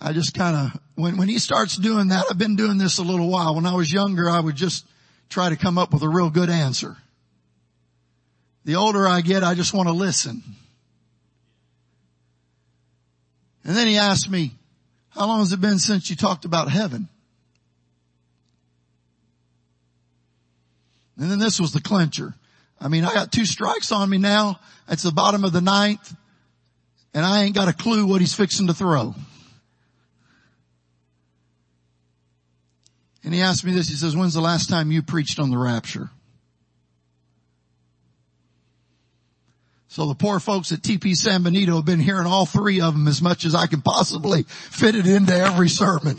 I 0.00 0.12
just 0.12 0.34
kind 0.34 0.56
of, 0.56 0.80
when, 0.96 1.16
when 1.16 1.28
he 1.28 1.38
starts 1.38 1.76
doing 1.76 2.08
that, 2.08 2.24
I've 2.28 2.36
been 2.36 2.56
doing 2.56 2.76
this 2.76 2.98
a 2.98 3.02
little 3.02 3.28
while. 3.28 3.54
When 3.54 3.66
I 3.66 3.74
was 3.74 3.90
younger, 3.92 4.28
I 4.28 4.40
would 4.40 4.56
just 4.56 4.84
try 5.28 5.48
to 5.48 5.56
come 5.56 5.78
up 5.78 5.92
with 5.92 6.02
a 6.02 6.08
real 6.08 6.28
good 6.28 6.50
answer. 6.50 6.96
The 8.64 8.74
older 8.74 9.06
I 9.06 9.20
get, 9.20 9.44
I 9.44 9.54
just 9.54 9.72
want 9.72 9.88
to 9.88 9.94
listen. 9.94 10.42
And 13.64 13.76
then 13.76 13.86
he 13.86 13.96
asked 13.96 14.28
me, 14.28 14.52
how 15.10 15.26
long 15.26 15.40
has 15.40 15.52
it 15.52 15.60
been 15.60 15.78
since 15.78 16.10
you 16.10 16.16
talked 16.16 16.44
about 16.44 16.70
heaven? 16.70 17.08
And 21.18 21.30
then 21.30 21.38
this 21.38 21.60
was 21.60 21.72
the 21.72 21.80
clincher. 21.80 22.34
I 22.80 22.88
mean, 22.88 23.04
I 23.04 23.12
got 23.12 23.30
two 23.30 23.44
strikes 23.44 23.92
on 23.92 24.08
me 24.08 24.18
now. 24.18 24.58
It's 24.88 25.04
the 25.04 25.12
bottom 25.12 25.44
of 25.44 25.52
the 25.52 25.60
ninth 25.60 26.16
and 27.14 27.24
I 27.24 27.44
ain't 27.44 27.54
got 27.54 27.68
a 27.68 27.72
clue 27.72 28.06
what 28.06 28.20
he's 28.20 28.34
fixing 28.34 28.66
to 28.68 28.74
throw. 28.74 29.14
And 33.24 33.32
he 33.32 33.40
asked 33.40 33.64
me 33.64 33.72
this. 33.72 33.88
He 33.88 33.94
says, 33.94 34.16
when's 34.16 34.34
the 34.34 34.40
last 34.40 34.68
time 34.68 34.90
you 34.90 35.02
preached 35.02 35.38
on 35.38 35.50
the 35.50 35.58
rapture? 35.58 36.10
So 39.92 40.06
the 40.06 40.14
poor 40.14 40.40
folks 40.40 40.72
at 40.72 40.78
TP 40.78 41.14
San 41.14 41.42
Benito 41.42 41.76
have 41.76 41.84
been 41.84 42.00
hearing 42.00 42.26
all 42.26 42.46
three 42.46 42.80
of 42.80 42.94
them 42.94 43.06
as 43.06 43.20
much 43.20 43.44
as 43.44 43.54
I 43.54 43.66
can 43.66 43.82
possibly 43.82 44.44
fit 44.44 44.94
it 44.94 45.06
into 45.06 45.36
every 45.36 45.68
sermon. 45.68 46.16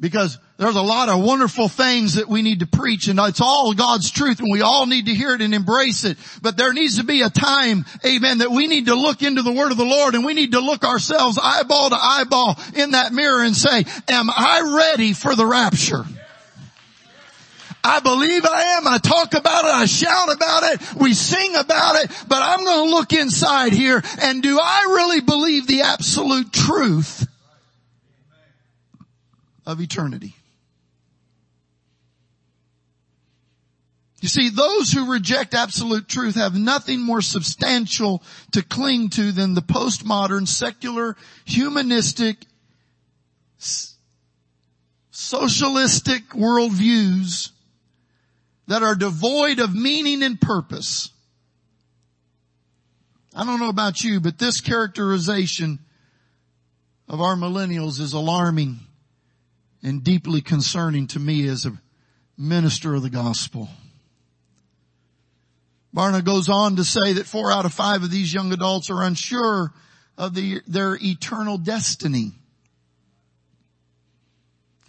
Because 0.00 0.38
there's 0.56 0.74
a 0.74 0.80
lot 0.80 1.10
of 1.10 1.22
wonderful 1.22 1.68
things 1.68 2.14
that 2.14 2.30
we 2.30 2.40
need 2.40 2.60
to 2.60 2.66
preach 2.66 3.08
and 3.08 3.20
it's 3.20 3.42
all 3.42 3.74
God's 3.74 4.10
truth 4.10 4.40
and 4.40 4.50
we 4.50 4.62
all 4.62 4.86
need 4.86 5.04
to 5.04 5.14
hear 5.14 5.34
it 5.34 5.42
and 5.42 5.52
embrace 5.52 6.04
it. 6.04 6.16
But 6.40 6.56
there 6.56 6.72
needs 6.72 6.96
to 6.96 7.04
be 7.04 7.20
a 7.20 7.28
time, 7.28 7.84
amen, 8.02 8.38
that 8.38 8.50
we 8.50 8.66
need 8.66 8.86
to 8.86 8.94
look 8.94 9.20
into 9.20 9.42
the 9.42 9.52
word 9.52 9.72
of 9.72 9.76
the 9.76 9.84
Lord 9.84 10.14
and 10.14 10.24
we 10.24 10.32
need 10.32 10.52
to 10.52 10.60
look 10.60 10.82
ourselves 10.82 11.38
eyeball 11.38 11.90
to 11.90 11.96
eyeball 11.96 12.58
in 12.74 12.92
that 12.92 13.12
mirror 13.12 13.42
and 13.42 13.54
say, 13.54 13.84
am 14.08 14.30
I 14.30 14.94
ready 14.94 15.12
for 15.12 15.34
the 15.34 15.44
rapture? 15.44 16.06
I 17.86 18.00
believe 18.00 18.44
I 18.44 18.62
am. 18.78 18.88
I 18.88 18.98
talk 18.98 19.34
about 19.34 19.64
it. 19.64 19.70
I 19.70 19.86
shout 19.86 20.34
about 20.34 20.64
it. 20.64 20.94
We 20.96 21.14
sing 21.14 21.54
about 21.54 21.94
it, 22.02 22.10
but 22.26 22.42
I'm 22.42 22.64
going 22.64 22.88
to 22.88 22.94
look 22.96 23.12
inside 23.12 23.72
here 23.72 24.02
and 24.20 24.42
do 24.42 24.58
I 24.60 24.86
really 24.88 25.20
believe 25.20 25.68
the 25.68 25.82
absolute 25.82 26.52
truth 26.52 27.28
of 29.64 29.80
eternity? 29.80 30.34
You 34.20 34.28
see, 34.28 34.48
those 34.48 34.90
who 34.90 35.12
reject 35.12 35.54
absolute 35.54 36.08
truth 36.08 36.34
have 36.34 36.56
nothing 36.56 37.00
more 37.00 37.22
substantial 37.22 38.24
to 38.50 38.64
cling 38.64 39.10
to 39.10 39.30
than 39.30 39.54
the 39.54 39.62
postmodern, 39.62 40.48
secular, 40.48 41.16
humanistic, 41.44 42.46
socialistic 45.12 46.30
worldviews 46.30 47.50
that 48.66 48.82
are 48.82 48.94
devoid 48.94 49.58
of 49.58 49.74
meaning 49.74 50.22
and 50.22 50.40
purpose. 50.40 51.10
I 53.34 53.44
don't 53.44 53.60
know 53.60 53.68
about 53.68 54.02
you, 54.02 54.20
but 54.20 54.38
this 54.38 54.60
characterization 54.60 55.78
of 57.08 57.20
our 57.20 57.36
millennials 57.36 58.00
is 58.00 58.12
alarming 58.12 58.80
and 59.82 60.02
deeply 60.02 60.40
concerning 60.40 61.06
to 61.08 61.20
me 61.20 61.46
as 61.46 61.66
a 61.66 61.78
minister 62.36 62.94
of 62.94 63.02
the 63.02 63.10
gospel. 63.10 63.68
Barna 65.94 66.24
goes 66.24 66.48
on 66.48 66.76
to 66.76 66.84
say 66.84 67.14
that 67.14 67.26
four 67.26 67.52
out 67.52 67.64
of 67.64 67.72
five 67.72 68.02
of 68.02 68.10
these 68.10 68.32
young 68.32 68.52
adults 68.52 68.90
are 68.90 69.02
unsure 69.02 69.72
of 70.18 70.34
the, 70.34 70.60
their 70.66 70.98
eternal 71.00 71.56
destiny. 71.56 72.32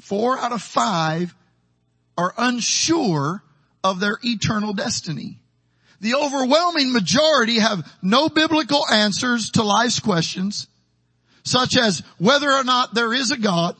Four 0.02 0.38
out 0.38 0.52
of 0.52 0.62
five 0.62 1.36
are 2.18 2.34
unsure 2.38 3.44
of 3.88 4.00
their 4.00 4.18
eternal 4.24 4.74
destiny. 4.74 5.40
The 6.00 6.16
overwhelming 6.16 6.94
majority 6.94 7.60
have 7.60 7.90
no 8.02 8.30
biblical 8.30 8.86
answers 8.88 9.52
to 9.52 9.64
life's 9.64 10.00
questions, 10.00 10.68
such 11.44 11.78
as 11.78 12.04
whether 12.20 12.52
or 12.52 12.64
not 12.64 12.94
there 12.94 13.14
is 13.14 13.32
a 13.32 13.38
God, 13.38 13.76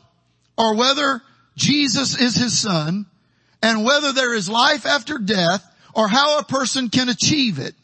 or 0.56 0.74
whether 0.74 1.22
Jesus 1.56 2.20
is 2.20 2.34
his 2.34 2.58
son, 2.58 3.06
and 3.62 3.84
whether 3.84 4.12
there 4.12 4.34
is 4.34 4.48
life 4.48 4.86
after 4.86 5.18
death, 5.18 5.64
or 5.94 6.08
how 6.08 6.38
a 6.38 6.44
person 6.44 6.88
can 6.88 7.08
achieve 7.08 7.58
it, 7.58 7.74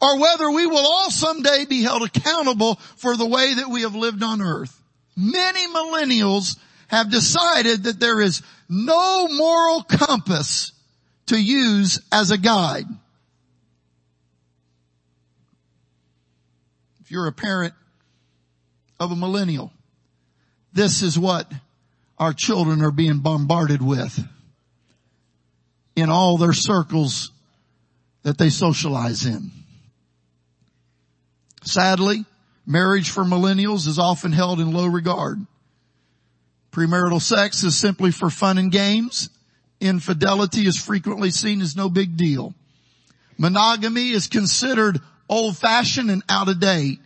or 0.00 0.20
whether 0.20 0.50
we 0.50 0.66
will 0.66 0.86
all 0.86 1.10
someday 1.10 1.64
be 1.64 1.82
held 1.82 2.02
accountable 2.02 2.76
for 2.96 3.16
the 3.16 3.26
way 3.26 3.54
that 3.54 3.68
we 3.68 3.82
have 3.82 3.94
lived 3.94 4.22
on 4.22 4.42
earth. 4.42 4.80
Many 5.16 5.66
millennials 5.68 6.56
have 6.88 7.10
decided 7.10 7.84
that 7.84 7.98
there 7.98 8.20
is 8.20 8.42
no 8.68 9.28
moral 9.28 9.82
compass 9.82 10.72
to 11.26 11.40
use 11.40 12.00
as 12.12 12.30
a 12.30 12.38
guide. 12.38 12.86
If 17.00 17.10
you're 17.10 17.26
a 17.26 17.32
parent 17.32 17.74
of 18.98 19.10
a 19.10 19.16
millennial, 19.16 19.72
this 20.72 21.02
is 21.02 21.18
what 21.18 21.50
our 22.18 22.32
children 22.32 22.82
are 22.82 22.90
being 22.90 23.18
bombarded 23.18 23.82
with 23.82 24.18
in 25.96 26.10
all 26.10 26.36
their 26.36 26.52
circles 26.52 27.30
that 28.22 28.38
they 28.38 28.50
socialize 28.50 29.26
in. 29.26 29.50
Sadly, 31.62 32.24
marriage 32.66 33.10
for 33.10 33.24
millennials 33.24 33.86
is 33.86 33.98
often 33.98 34.32
held 34.32 34.60
in 34.60 34.72
low 34.72 34.86
regard. 34.86 35.44
Premarital 36.72 37.20
sex 37.20 37.62
is 37.62 37.76
simply 37.76 38.10
for 38.10 38.30
fun 38.30 38.58
and 38.58 38.72
games. 38.72 39.30
Infidelity 39.84 40.66
is 40.66 40.78
frequently 40.78 41.30
seen 41.30 41.60
as 41.60 41.76
no 41.76 41.90
big 41.90 42.16
deal. 42.16 42.54
Monogamy 43.36 44.10
is 44.10 44.28
considered 44.28 44.98
old 45.28 45.58
fashioned 45.58 46.10
and 46.10 46.22
out 46.28 46.48
of 46.48 46.58
date. 46.58 47.00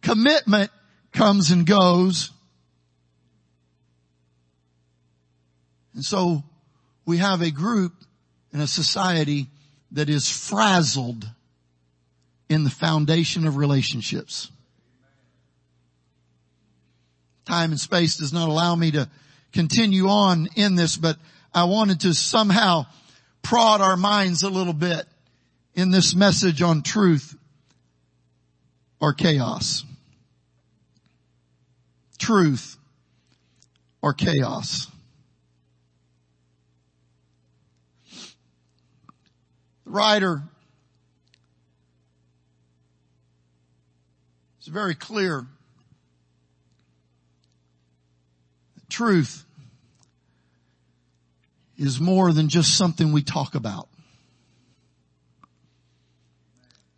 Commitment 0.00 0.70
comes 1.12 1.50
and 1.50 1.66
goes. 1.66 2.30
And 5.94 6.04
so 6.04 6.44
we 7.04 7.16
have 7.16 7.42
a 7.42 7.50
group 7.50 7.94
and 8.52 8.62
a 8.62 8.68
society 8.68 9.48
that 9.90 10.08
is 10.08 10.30
frazzled 10.30 11.28
in 12.48 12.62
the 12.62 12.70
foundation 12.70 13.44
of 13.44 13.56
relationships. 13.56 14.50
Time 17.44 17.72
and 17.72 17.80
space 17.80 18.16
does 18.18 18.32
not 18.32 18.48
allow 18.48 18.76
me 18.76 18.92
to 18.92 19.08
continue 19.52 20.06
on 20.08 20.48
in 20.54 20.76
this, 20.76 20.96
but 20.96 21.16
I 21.52 21.64
wanted 21.64 22.00
to 22.00 22.14
somehow 22.14 22.86
prod 23.42 23.80
our 23.80 23.96
minds 23.96 24.42
a 24.42 24.50
little 24.50 24.72
bit 24.72 25.04
in 25.74 25.90
this 25.90 26.14
message 26.14 26.62
on 26.62 26.82
truth 26.82 27.36
or 29.00 29.12
chaos. 29.12 29.84
Truth 32.18 32.76
or 34.02 34.12
chaos. 34.12 34.86
The 39.84 39.90
writer 39.90 40.42
is 44.60 44.68
very 44.68 44.94
clear. 44.94 45.46
Truth 48.88 49.46
is 51.80 51.98
more 51.98 52.30
than 52.30 52.50
just 52.50 52.76
something 52.76 53.10
we 53.10 53.22
talk 53.22 53.54
about. 53.54 53.88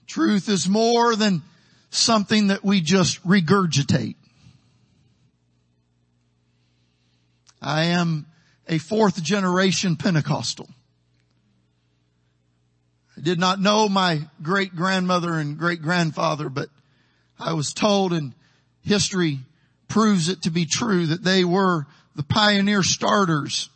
Truth 0.09 0.49
is 0.49 0.69
more 0.69 1.15
than 1.15 1.43
something 1.91 2.49
that 2.49 2.65
we 2.65 2.81
just 2.81 3.25
regurgitate. 3.25 4.17
I 7.63 7.85
am 7.85 8.27
a 8.69 8.79
fourth 8.79 9.23
generation 9.23 9.95
Pentecostal. 9.95 10.69
I 13.17 13.21
did 13.21 13.39
not 13.39 13.61
know 13.61 13.89
my 13.89 14.23
great 14.43 14.75
grandmother 14.75 15.35
and 15.35 15.57
great 15.59 15.81
grandfather, 15.81 16.49
but 16.49 16.71
I 17.39 17.53
was 17.53 17.73
told 17.73 18.13
and 18.13 18.35
history 18.83 19.39
proves 19.87 20.29
it 20.29 20.43
to 20.43 20.51
be 20.51 20.67
true 20.67 21.07
that 21.07 21.23
they 21.23 21.45
were 21.45 21.87
the 22.17 22.25
pioneer 22.25 22.83
starters 22.83 23.71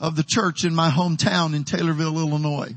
of 0.00 0.16
the 0.16 0.22
church 0.22 0.64
in 0.64 0.74
my 0.74 0.90
hometown 0.90 1.54
in 1.54 1.64
Taylorville, 1.64 2.16
Illinois. 2.16 2.74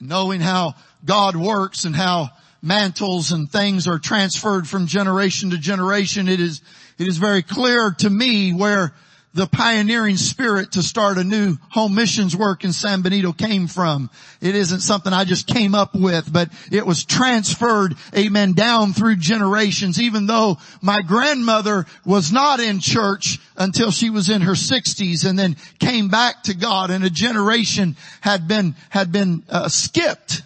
Knowing 0.00 0.40
how 0.40 0.74
God 1.04 1.36
works 1.36 1.84
and 1.84 1.94
how 1.94 2.30
mantles 2.62 3.32
and 3.32 3.50
things 3.50 3.86
are 3.88 3.98
transferred 3.98 4.68
from 4.68 4.86
generation 4.86 5.50
to 5.50 5.58
generation, 5.58 6.28
it 6.28 6.40
is, 6.40 6.62
it 6.98 7.08
is 7.08 7.18
very 7.18 7.42
clear 7.42 7.94
to 7.98 8.08
me 8.08 8.52
where 8.52 8.94
the 9.32 9.46
pioneering 9.46 10.16
spirit 10.16 10.72
to 10.72 10.82
start 10.82 11.16
a 11.16 11.22
new 11.22 11.56
home 11.70 11.94
missions 11.94 12.36
work 12.36 12.64
in 12.64 12.72
San 12.72 13.02
Benito 13.02 13.32
came 13.32 13.68
from. 13.68 14.10
It 14.40 14.56
isn't 14.56 14.80
something 14.80 15.12
I 15.12 15.24
just 15.24 15.46
came 15.46 15.72
up 15.72 15.94
with, 15.94 16.32
but 16.32 16.50
it 16.72 16.84
was 16.84 17.04
transferred, 17.04 17.94
amen, 18.16 18.54
down 18.54 18.92
through 18.92 19.16
generations, 19.16 20.00
even 20.00 20.26
though 20.26 20.58
my 20.82 21.02
grandmother 21.02 21.86
was 22.04 22.32
not 22.32 22.58
in 22.58 22.80
church 22.80 23.38
until 23.56 23.92
she 23.92 24.10
was 24.10 24.30
in 24.30 24.42
her 24.42 24.56
sixties 24.56 25.24
and 25.24 25.38
then 25.38 25.56
came 25.78 26.08
back 26.08 26.42
to 26.44 26.54
God 26.54 26.90
and 26.90 27.04
a 27.04 27.10
generation 27.10 27.96
had 28.20 28.48
been, 28.48 28.74
had 28.88 29.12
been 29.12 29.44
uh, 29.48 29.68
skipped. 29.68 30.42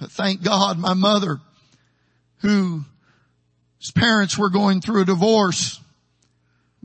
But 0.00 0.12
thank 0.12 0.42
God 0.42 0.78
my 0.78 0.94
mother, 0.94 1.40
whose 2.42 2.84
parents 3.92 4.38
were 4.38 4.50
going 4.50 4.80
through 4.80 5.02
a 5.02 5.06
divorce, 5.06 5.80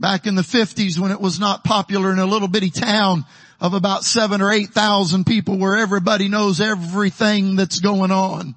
back 0.00 0.26
in 0.26 0.34
the 0.34 0.42
50s 0.42 0.98
when 0.98 1.10
it 1.10 1.20
was 1.20 1.38
not 1.38 1.62
popular 1.62 2.10
in 2.10 2.18
a 2.18 2.26
little 2.26 2.48
bitty 2.48 2.70
town 2.70 3.26
of 3.60 3.74
about 3.74 4.02
seven 4.02 4.40
or 4.40 4.50
eight 4.50 4.70
thousand 4.70 5.26
people 5.26 5.58
where 5.58 5.76
everybody 5.76 6.28
knows 6.28 6.60
everything 6.60 7.56
that's 7.56 7.80
going 7.80 8.10
on. 8.10 8.54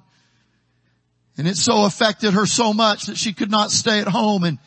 And 1.36 1.46
it 1.46 1.56
so 1.56 1.84
affected 1.84 2.32
her 2.32 2.46
so 2.46 2.72
much 2.72 3.06
that 3.06 3.18
she 3.18 3.34
could 3.34 3.50
not 3.50 3.70
stay 3.70 4.00
at 4.00 4.08
home 4.08 4.44
and 4.44 4.58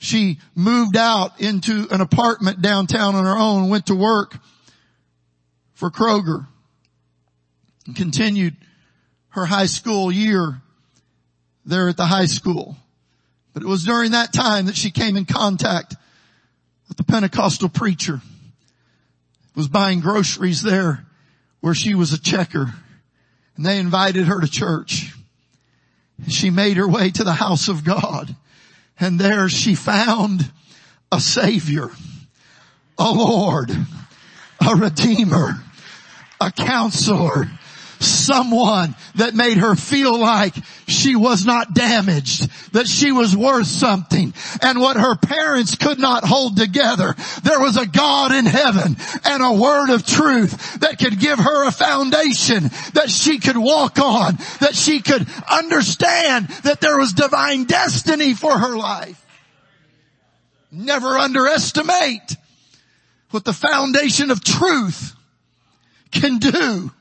she 0.00 0.38
moved 0.56 0.96
out 0.96 1.40
into 1.40 1.86
an 1.90 2.00
apartment 2.00 2.60
downtown 2.60 3.14
on 3.14 3.24
her 3.24 3.36
own 3.38 3.68
went 3.68 3.86
to 3.86 3.94
work 3.94 4.36
for 5.74 5.90
Kroger 5.90 6.46
and 7.86 7.94
continued 7.94 8.56
her 9.30 9.46
high 9.46 9.66
school 9.66 10.10
year 10.10 10.60
there 11.64 11.88
at 11.88 11.96
the 11.96 12.06
high 12.06 12.26
school. 12.26 12.76
But 13.52 13.62
it 13.62 13.68
was 13.68 13.84
during 13.84 14.10
that 14.10 14.32
time 14.32 14.66
that 14.66 14.76
she 14.76 14.90
came 14.90 15.16
in 15.16 15.26
contact 15.26 15.94
with 16.88 16.96
the 16.96 17.04
Pentecostal 17.04 17.68
preacher 17.68 18.20
was 19.54 19.68
buying 19.68 20.00
groceries 20.00 20.62
there 20.62 21.06
where 21.60 21.74
she 21.74 21.94
was 21.94 22.12
a 22.12 22.20
checker 22.20 22.74
and 23.56 23.64
they 23.64 23.78
invited 23.78 24.26
her 24.26 24.40
to 24.40 24.48
church. 24.48 25.14
She 26.28 26.50
made 26.50 26.76
her 26.76 26.88
way 26.88 27.10
to 27.10 27.24
the 27.24 27.32
house 27.32 27.68
of 27.68 27.84
God 27.84 28.34
and 28.98 29.18
there 29.18 29.48
she 29.48 29.74
found 29.74 30.50
a 31.10 31.20
savior. 31.20 31.90
a 32.98 33.10
Lord, 33.10 33.70
a 34.60 34.76
Redeemer, 34.76 35.62
a 36.40 36.52
counselor, 36.52 37.50
someone 38.04 38.94
that 39.16 39.34
made 39.34 39.58
her 39.58 39.74
feel 39.74 40.18
like 40.18 40.54
she 40.86 41.16
was 41.16 41.44
not 41.44 41.74
damaged, 41.74 42.48
that 42.72 42.86
she 42.86 43.12
was 43.12 43.36
worth 43.36 43.66
something. 43.66 44.32
And 44.62 44.80
what 44.80 44.96
her 44.96 45.16
parents 45.16 45.76
could 45.76 45.98
not 45.98 46.24
hold 46.24 46.56
together, 46.56 47.14
there 47.42 47.60
was 47.60 47.76
a 47.76 47.86
God 47.86 48.32
in 48.32 48.46
heaven 48.46 48.96
and 49.24 49.42
a 49.42 49.60
word 49.60 49.90
of 49.90 50.06
truth 50.06 50.80
that 50.80 50.98
could 50.98 51.18
give 51.18 51.38
her 51.38 51.66
a 51.66 51.72
foundation 51.72 52.70
that 52.94 53.10
she 53.10 53.38
could 53.38 53.56
walk 53.56 53.98
on, 53.98 54.36
that 54.60 54.74
she 54.74 55.00
could 55.00 55.26
understand 55.50 56.48
that 56.64 56.80
there 56.80 56.98
was 56.98 57.12
divine 57.12 57.64
destiny 57.64 58.34
for 58.34 58.58
her 58.58 58.76
life. 58.76 59.20
Never 60.70 61.16
underestimate 61.18 62.36
what 63.30 63.44
the 63.44 63.52
foundation 63.52 64.30
of 64.30 64.42
truth 64.42 65.14
can 66.10 66.38
do 66.38 66.92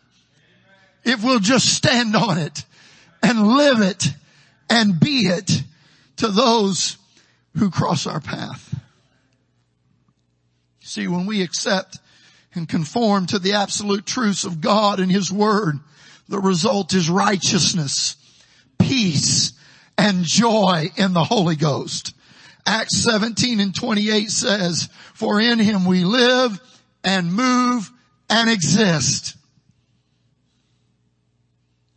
if 1.04 1.24
we'll 1.24 1.40
just 1.40 1.74
stand 1.74 2.16
on 2.16 2.38
it 2.38 2.66
and 3.22 3.48
live 3.48 3.82
it 3.82 4.08
and 4.70 5.00
be 5.00 5.28
it 5.28 5.64
to 6.18 6.28
those 6.28 6.98
who 7.58 7.70
cross 7.70 8.08
our 8.08 8.20
path. 8.20 8.80
See, 10.82 11.08
when 11.08 11.26
we 11.26 11.42
accept 11.42 12.00
and 12.54 12.68
conform 12.68 13.26
to 13.28 13.40
the 13.40 13.54
absolute 13.54 14.06
truths 14.06 14.44
of 14.44 14.62
God 14.62 15.00
and 15.00 15.12
His 15.12 15.32
Word, 15.32 15.80
the 16.28 16.40
result 16.40 16.94
is 16.94 17.10
righteousness, 17.10 18.16
peace, 18.80 19.54
and 19.98 20.24
joy 20.24 20.90
in 20.96 21.14
the 21.14 21.24
Holy 21.24 21.56
Ghost. 21.56 22.14
Acts 22.66 23.04
17 23.04 23.60
and 23.60 23.76
28 23.76 24.30
says, 24.30 24.90
for 25.14 25.40
in 25.40 25.60
Him 25.60 25.86
we 25.86 26.04
live 26.04 26.60
and 27.04 27.34
move 27.34 27.90
and 28.30 28.50
exist. 28.50 29.36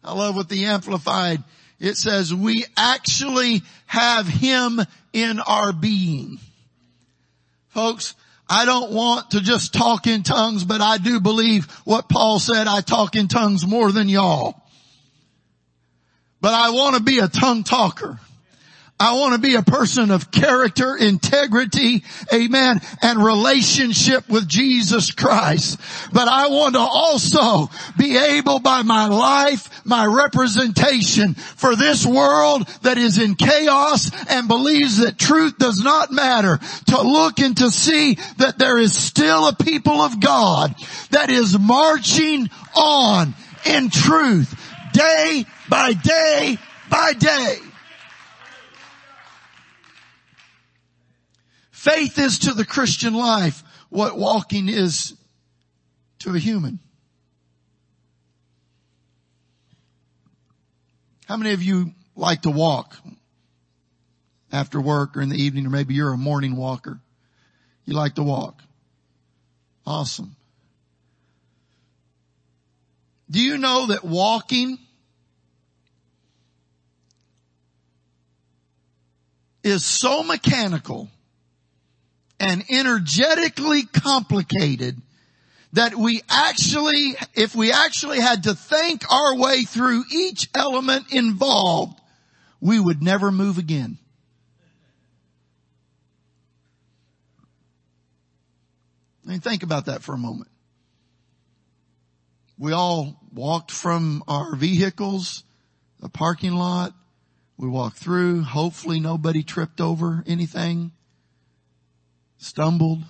I 0.06 0.14
love 0.14 0.36
what 0.36 0.48
the 0.48 0.66
Amplified, 0.66 1.42
it 1.80 1.96
says, 1.96 2.32
we 2.32 2.64
actually 2.76 3.62
have 3.86 4.26
Him 4.26 4.80
in 5.12 5.40
our 5.40 5.72
being. 5.72 6.38
Folks, 7.68 8.14
I 8.48 8.64
don't 8.64 8.92
want 8.92 9.32
to 9.32 9.40
just 9.40 9.74
talk 9.74 10.06
in 10.06 10.22
tongues, 10.22 10.64
but 10.64 10.80
I 10.80 10.98
do 10.98 11.20
believe 11.20 11.66
what 11.84 12.08
Paul 12.08 12.38
said, 12.38 12.68
I 12.68 12.80
talk 12.80 13.16
in 13.16 13.28
tongues 13.28 13.66
more 13.66 13.90
than 13.90 14.08
y'all. 14.08 14.62
But 16.40 16.54
I 16.54 16.70
want 16.70 16.96
to 16.96 17.02
be 17.02 17.18
a 17.18 17.28
tongue 17.28 17.64
talker. 17.64 18.20
I 18.98 19.14
want 19.14 19.34
to 19.34 19.38
be 19.38 19.56
a 19.56 19.62
person 19.62 20.10
of 20.10 20.30
character, 20.30 20.96
integrity, 20.96 22.02
amen, 22.32 22.80
and 23.02 23.22
relationship 23.22 24.26
with 24.26 24.48
Jesus 24.48 25.10
Christ. 25.10 25.78
But 26.14 26.28
I 26.28 26.48
want 26.48 26.76
to 26.76 26.80
also 26.80 27.68
be 27.98 28.16
able 28.16 28.58
by 28.58 28.82
my 28.82 29.08
life, 29.08 29.84
my 29.84 30.06
representation 30.06 31.34
for 31.34 31.76
this 31.76 32.06
world 32.06 32.66
that 32.82 32.96
is 32.96 33.18
in 33.18 33.34
chaos 33.34 34.10
and 34.30 34.48
believes 34.48 34.96
that 34.98 35.18
truth 35.18 35.58
does 35.58 35.84
not 35.84 36.10
matter 36.10 36.58
to 36.86 37.02
look 37.02 37.38
and 37.38 37.54
to 37.58 37.70
see 37.70 38.14
that 38.38 38.58
there 38.58 38.78
is 38.78 38.96
still 38.96 39.48
a 39.48 39.54
people 39.54 40.00
of 40.00 40.20
God 40.20 40.74
that 41.10 41.28
is 41.28 41.58
marching 41.58 42.48
on 42.74 43.34
in 43.66 43.90
truth 43.90 44.58
day 44.94 45.44
by 45.68 45.92
day 45.92 46.56
by 46.88 47.12
day. 47.12 47.58
Faith 51.86 52.18
is 52.18 52.40
to 52.40 52.52
the 52.52 52.64
Christian 52.64 53.14
life 53.14 53.62
what 53.90 54.18
walking 54.18 54.68
is 54.68 55.14
to 56.18 56.34
a 56.34 56.38
human. 56.38 56.80
How 61.26 61.36
many 61.36 61.52
of 61.52 61.62
you 61.62 61.92
like 62.16 62.42
to 62.42 62.50
walk 62.50 62.96
after 64.50 64.80
work 64.80 65.16
or 65.16 65.22
in 65.22 65.28
the 65.28 65.40
evening 65.40 65.64
or 65.64 65.70
maybe 65.70 65.94
you're 65.94 66.12
a 66.12 66.16
morning 66.16 66.56
walker? 66.56 66.98
You 67.84 67.94
like 67.94 68.16
to 68.16 68.24
walk. 68.24 68.60
Awesome. 69.86 70.34
Do 73.30 73.40
you 73.40 73.58
know 73.58 73.86
that 73.86 74.02
walking 74.02 74.78
is 79.62 79.84
so 79.84 80.24
mechanical 80.24 81.10
and 82.38 82.64
energetically 82.70 83.84
complicated 83.84 85.00
that 85.72 85.94
we 85.94 86.22
actually, 86.28 87.16
if 87.34 87.54
we 87.54 87.72
actually 87.72 88.20
had 88.20 88.44
to 88.44 88.54
think 88.54 89.10
our 89.12 89.36
way 89.36 89.64
through 89.64 90.04
each 90.12 90.48
element 90.54 91.12
involved, 91.12 92.00
we 92.60 92.80
would 92.80 93.02
never 93.02 93.30
move 93.30 93.58
again. 93.58 93.98
I 99.26 99.30
mean, 99.30 99.40
think 99.40 99.62
about 99.62 99.86
that 99.86 100.02
for 100.02 100.14
a 100.14 100.18
moment. 100.18 100.50
We 102.58 102.72
all 102.72 103.20
walked 103.34 103.70
from 103.70 104.22
our 104.28 104.56
vehicles, 104.56 105.42
the 106.00 106.08
parking 106.08 106.54
lot. 106.54 106.94
We 107.58 107.68
walked 107.68 107.98
through. 107.98 108.42
Hopefully 108.42 109.00
nobody 109.00 109.42
tripped 109.42 109.80
over 109.80 110.22
anything 110.26 110.92
stumbled, 112.38 113.02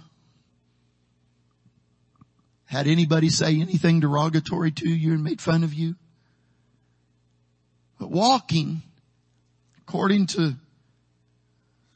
had 2.66 2.86
anybody 2.86 3.28
say 3.28 3.60
anything 3.60 4.00
derogatory 4.00 4.70
to 4.72 4.88
you 4.88 5.12
and 5.12 5.22
made 5.22 5.40
fun 5.40 5.64
of 5.64 5.72
you. 5.72 5.94
But 7.98 8.10
walking, 8.10 8.82
according 9.78 10.26
to 10.28 10.54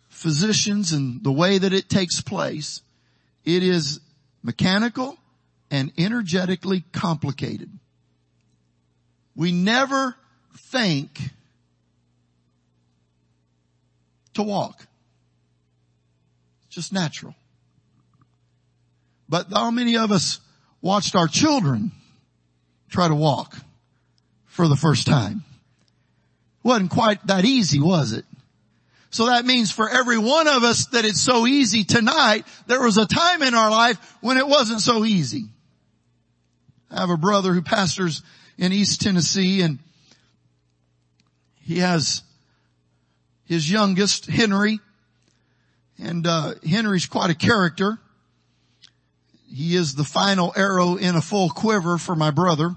physicians 0.08 0.92
and 0.92 1.22
the 1.22 1.32
way 1.32 1.58
that 1.58 1.72
it 1.72 1.88
takes 1.88 2.20
place, 2.20 2.82
it 3.44 3.62
is 3.62 4.00
mechanical 4.42 5.18
and 5.70 5.92
energetically 5.98 6.84
complicated. 6.92 7.70
We 9.34 9.52
never 9.52 10.16
think 10.56 11.20
to 14.34 14.42
walk 14.42 14.86
just 16.70 16.92
natural. 16.92 17.34
But 19.28 19.48
how 19.52 19.70
many 19.70 19.96
of 19.96 20.10
us 20.10 20.40
watched 20.80 21.14
our 21.14 21.28
children 21.28 21.92
try 22.88 23.08
to 23.08 23.14
walk 23.14 23.56
for 24.46 24.66
the 24.66 24.76
first 24.76 25.06
time? 25.06 25.44
Wasn't 26.62 26.90
quite 26.90 27.26
that 27.26 27.44
easy, 27.44 27.80
was 27.80 28.12
it? 28.12 28.24
So 29.10 29.26
that 29.26 29.44
means 29.44 29.72
for 29.72 29.88
every 29.88 30.18
one 30.18 30.46
of 30.46 30.62
us 30.62 30.86
that 30.86 31.04
it's 31.04 31.20
so 31.20 31.46
easy 31.46 31.82
tonight, 31.84 32.46
there 32.66 32.80
was 32.80 32.96
a 32.96 33.06
time 33.06 33.42
in 33.42 33.54
our 33.54 33.70
life 33.70 34.16
when 34.20 34.36
it 34.36 34.46
wasn't 34.46 34.80
so 34.80 35.04
easy. 35.04 35.46
I 36.90 37.00
have 37.00 37.10
a 37.10 37.16
brother 37.16 37.52
who 37.52 37.62
pastors 37.62 38.22
in 38.56 38.72
East 38.72 39.00
Tennessee 39.00 39.62
and 39.62 39.78
he 41.60 41.78
has 41.78 42.22
his 43.46 43.70
youngest, 43.70 44.26
Henry, 44.26 44.80
and 46.00 46.26
uh, 46.26 46.54
Henry's 46.66 47.06
quite 47.06 47.30
a 47.30 47.34
character. 47.34 47.98
He 49.52 49.76
is 49.76 49.94
the 49.94 50.04
final 50.04 50.52
arrow 50.56 50.96
in 50.96 51.16
a 51.16 51.20
full 51.20 51.50
quiver 51.50 51.98
for 51.98 52.14
my 52.14 52.30
brother. 52.30 52.76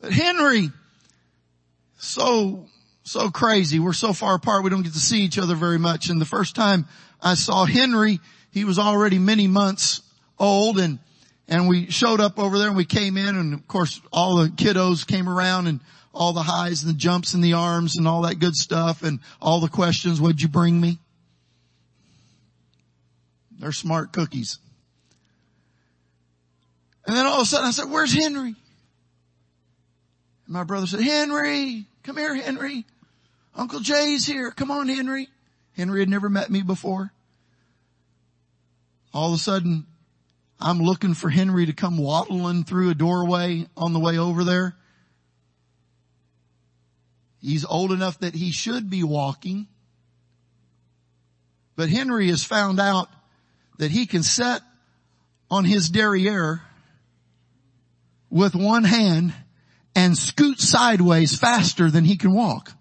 But 0.00 0.12
Henry, 0.12 0.70
so, 1.96 2.66
so 3.04 3.30
crazy. 3.30 3.78
We're 3.78 3.92
so 3.92 4.12
far 4.12 4.34
apart 4.34 4.64
we 4.64 4.70
don't 4.70 4.82
get 4.82 4.92
to 4.92 4.98
see 4.98 5.22
each 5.22 5.38
other 5.38 5.54
very 5.54 5.78
much. 5.78 6.08
And 6.08 6.20
the 6.20 6.26
first 6.26 6.54
time 6.54 6.86
I 7.20 7.34
saw 7.34 7.64
Henry, 7.64 8.20
he 8.50 8.64
was 8.64 8.78
already 8.78 9.18
many 9.18 9.46
months 9.46 10.02
old 10.38 10.78
and, 10.78 10.98
and 11.48 11.68
we 11.68 11.90
showed 11.90 12.20
up 12.20 12.38
over 12.38 12.58
there 12.58 12.68
and 12.68 12.76
we 12.76 12.84
came 12.84 13.16
in 13.16 13.36
and 13.36 13.54
of 13.54 13.66
course 13.68 14.00
all 14.12 14.36
the 14.36 14.48
kiddos 14.48 15.06
came 15.06 15.28
around 15.28 15.68
and 15.68 15.80
all 16.14 16.32
the 16.32 16.42
highs 16.42 16.82
and 16.82 16.92
the 16.92 16.98
jumps 16.98 17.34
and 17.34 17.42
the 17.42 17.54
arms 17.54 17.96
and 17.96 18.06
all 18.06 18.22
that 18.22 18.38
good 18.38 18.54
stuff 18.54 19.02
and 19.02 19.20
all 19.40 19.60
the 19.60 19.68
questions, 19.68 20.20
what'd 20.20 20.42
you 20.42 20.48
bring 20.48 20.80
me? 20.80 20.98
They're 23.58 23.72
smart 23.72 24.12
cookies. 24.12 24.58
And 27.06 27.16
then 27.16 27.26
all 27.26 27.36
of 27.36 27.42
a 27.42 27.46
sudden 27.46 27.66
I 27.66 27.70
said, 27.70 27.90
where's 27.90 28.12
Henry? 28.12 28.54
And 30.46 30.54
my 30.54 30.64
brother 30.64 30.86
said, 30.86 31.00
Henry, 31.00 31.86
come 32.02 32.16
here, 32.16 32.34
Henry. 32.34 32.84
Uncle 33.54 33.80
Jay's 33.80 34.26
here. 34.26 34.50
Come 34.50 34.70
on, 34.70 34.88
Henry. 34.88 35.28
Henry 35.76 36.00
had 36.00 36.08
never 36.08 36.28
met 36.28 36.50
me 36.50 36.62
before. 36.62 37.12
All 39.14 39.28
of 39.28 39.34
a 39.34 39.38
sudden, 39.42 39.86
I'm 40.60 40.80
looking 40.80 41.14
for 41.14 41.28
Henry 41.28 41.66
to 41.66 41.72
come 41.72 41.98
waddling 41.98 42.64
through 42.64 42.90
a 42.90 42.94
doorway 42.94 43.66
on 43.76 43.92
the 43.92 44.00
way 44.00 44.18
over 44.18 44.44
there. 44.44 44.76
He's 47.42 47.64
old 47.64 47.90
enough 47.90 48.20
that 48.20 48.34
he 48.34 48.52
should 48.52 48.88
be 48.88 49.02
walking. 49.02 49.66
But 51.74 51.88
Henry 51.88 52.28
has 52.28 52.44
found 52.44 52.78
out 52.78 53.08
that 53.78 53.90
he 53.90 54.06
can 54.06 54.22
set 54.22 54.62
on 55.50 55.64
his 55.64 55.88
derriere 55.90 56.62
with 58.30 58.54
one 58.54 58.84
hand 58.84 59.34
and 59.94 60.16
scoot 60.16 60.60
sideways 60.60 61.36
faster 61.36 61.90
than 61.90 62.04
he 62.04 62.16
can 62.16 62.32
walk. 62.32 62.72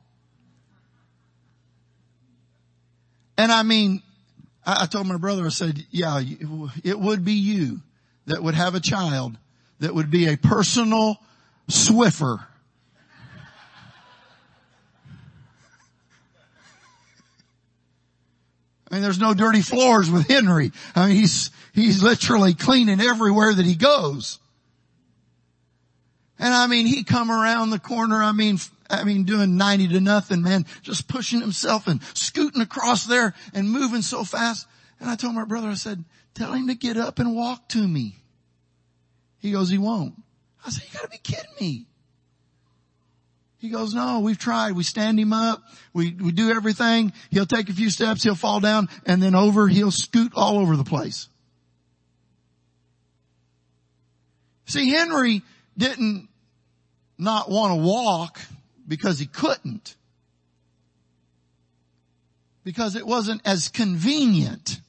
And 3.38 3.52
I 3.52 3.64
mean, 3.64 4.04
I, 4.64 4.86
told 4.86 5.08
my 5.08 5.18
brother, 5.18 5.48
I 5.48 5.50
said, 5.50 5.84
yeah, 5.90 6.22
it 6.84 7.00
would 7.00 7.26
be 7.26 7.34
you 7.34 7.82
that 8.28 8.44
would 8.44 8.54
have 8.54 8.76
a 8.76 8.80
child 8.80 9.38
that 9.80 9.96
would 9.96 10.12
be 10.12 10.28
a 10.28 10.38
personal 10.38 11.18
Swiffer. 11.70 12.46
I 18.92 18.96
mean, 18.96 19.04
there's 19.04 19.20
no 19.20 19.34
dirty 19.34 19.62
floors 19.62 20.12
with 20.12 20.28
Henry. 20.28 20.72
I 20.94 21.08
mean, 21.08 21.16
he's, 21.16 21.50
he's 21.74 22.04
literally 22.04 22.54
cleaning 22.54 23.00
everywhere 23.00 23.54
that 23.54 23.66
he 23.66 23.76
goes. 23.76 24.40
And 26.38 26.54
I 26.54 26.68
mean, 26.68 26.88
he 26.88 27.06
come 27.06 27.32
around 27.32 27.70
the 27.70 27.80
corner, 27.80 28.22
I 28.22 28.34
mean, 28.34 28.58
I 28.90 29.06
mean, 29.06 29.24
doing 29.24 29.56
90 29.56 29.90
to 29.90 30.02
nothing, 30.02 30.42
man, 30.42 30.66
just 30.82 31.08
pushing 31.08 31.40
himself 31.40 31.88
and 31.88 32.04
scooting 32.14 32.62
across 32.62 33.06
there 33.06 33.34
and 33.54 33.72
moving 33.72 34.02
so 34.02 34.26
fast. 34.26 34.68
And 35.00 35.10
I 35.10 35.16
told 35.16 35.36
my 35.36 35.46
brother, 35.46 35.70
I 35.70 35.76
said, 35.76 36.04
tell 36.34 36.52
him 36.52 36.68
to 36.68 36.76
get 36.76 36.98
up 36.98 37.20
and 37.20 37.36
walk 37.36 37.70
to 37.70 37.88
me. 37.88 38.18
He 39.40 39.52
goes, 39.52 39.70
he 39.70 39.78
won't. 39.78 40.16
I 40.66 40.70
said, 40.70 40.84
you 40.84 40.94
gotta 40.94 41.10
be 41.10 41.18
kidding 41.18 41.54
me. 41.62 41.86
He 43.62 43.70
goes, 43.70 43.94
no, 43.94 44.22
we've 44.22 44.40
tried. 44.40 44.72
We 44.72 44.82
stand 44.82 45.20
him 45.20 45.32
up. 45.34 45.62
We, 45.94 46.16
we 46.16 46.32
do 46.32 46.50
everything. 46.50 47.14
He'll 47.30 47.46
take 47.46 47.70
a 47.70 47.74
few 47.74 47.92
steps. 47.92 48.24
He'll 48.24 48.34
fall 48.34 48.60
down 48.60 48.90
and 49.06 49.22
then 49.22 49.36
over, 49.36 49.68
he'll 49.68 49.92
scoot 49.92 50.32
all 50.36 50.58
over 50.58 50.76
the 50.76 50.84
place. 50.84 51.30
See, 54.66 54.90
Henry 54.90 55.44
didn't 55.78 56.28
not 57.20 57.52
want 57.52 57.74
to 57.74 57.86
walk 57.86 58.42
because 58.88 59.20
he 59.20 59.28
couldn't. 59.28 59.96
Because 62.64 62.96
it 62.96 63.06
wasn't 63.06 63.42
as 63.46 63.68
convenient 63.68 64.82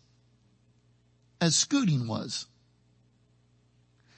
as 1.42 1.56
scooting 1.56 2.06
was. 2.06 2.46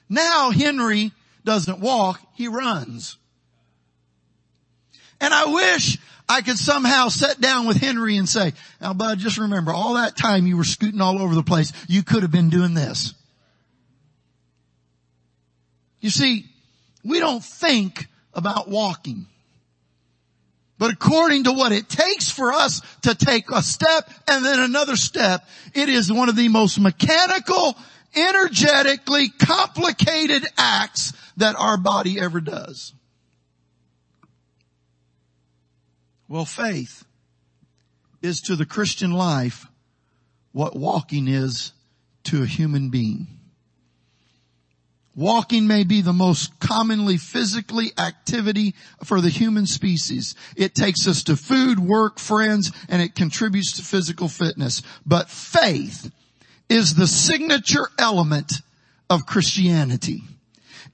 Now 0.07 0.51
Henry 0.51 1.11
doesn't 1.43 1.81
walk, 1.81 2.21
he 2.35 2.47
runs. 2.47 3.17
And 5.25 5.33
I 5.33 5.45
wish 5.45 5.97
I 6.29 6.41
could 6.41 6.59
somehow 6.59 7.07
sit 7.07 7.41
down 7.41 7.65
with 7.65 7.77
Henry 7.77 8.17
and 8.17 8.29
say, 8.29 8.53
now 8.79 8.93
bud, 8.93 9.17
just 9.17 9.39
remember 9.39 9.73
all 9.73 9.95
that 9.95 10.15
time 10.15 10.45
you 10.45 10.55
were 10.55 10.63
scooting 10.63 11.01
all 11.01 11.19
over 11.19 11.33
the 11.33 11.41
place, 11.41 11.73
you 11.87 12.03
could 12.03 12.21
have 12.21 12.31
been 12.31 12.51
doing 12.51 12.75
this. 12.75 13.15
You 15.99 16.11
see, 16.11 16.45
we 17.03 17.19
don't 17.19 17.43
think 17.43 18.05
about 18.35 18.69
walking. 18.69 19.25
But 20.77 20.93
according 20.93 21.45
to 21.45 21.53
what 21.53 21.71
it 21.71 21.89
takes 21.89 22.29
for 22.29 22.53
us 22.53 22.83
to 23.01 23.15
take 23.15 23.49
a 23.49 23.63
step 23.63 24.07
and 24.27 24.45
then 24.45 24.59
another 24.59 24.95
step, 24.95 25.43
it 25.73 25.89
is 25.89 26.13
one 26.13 26.29
of 26.29 26.35
the 26.35 26.49
most 26.49 26.79
mechanical, 26.79 27.75
energetically 28.15 29.29
complicated 29.29 30.45
acts 30.55 31.13
that 31.37 31.55
our 31.55 31.77
body 31.77 32.19
ever 32.19 32.39
does. 32.39 32.93
Well, 36.27 36.45
faith 36.45 37.05
is 38.21 38.41
to 38.41 38.55
the 38.55 38.65
Christian 38.65 39.11
life 39.11 39.67
what 40.51 40.75
walking 40.75 41.27
is 41.27 41.73
to 42.25 42.43
a 42.43 42.47
human 42.47 42.89
being. 42.89 43.27
Walking 45.15 45.65
may 45.67 45.85
be 45.85 46.01
the 46.01 46.11
most 46.11 46.59
commonly 46.59 47.17
physically 47.17 47.91
activity 47.97 48.75
for 49.03 49.21
the 49.21 49.29
human 49.29 49.65
species. 49.65 50.35
It 50.57 50.75
takes 50.75 51.07
us 51.07 51.23
to 51.23 51.37
food, 51.37 51.79
work, 51.79 52.19
friends, 52.19 52.71
and 52.89 53.01
it 53.01 53.15
contributes 53.15 53.77
to 53.77 53.83
physical 53.83 54.27
fitness. 54.27 54.81
But 55.05 55.29
faith 55.29 56.11
is 56.67 56.95
the 56.95 57.07
signature 57.07 57.87
element 57.97 58.61
of 59.09 59.25
Christianity. 59.25 60.23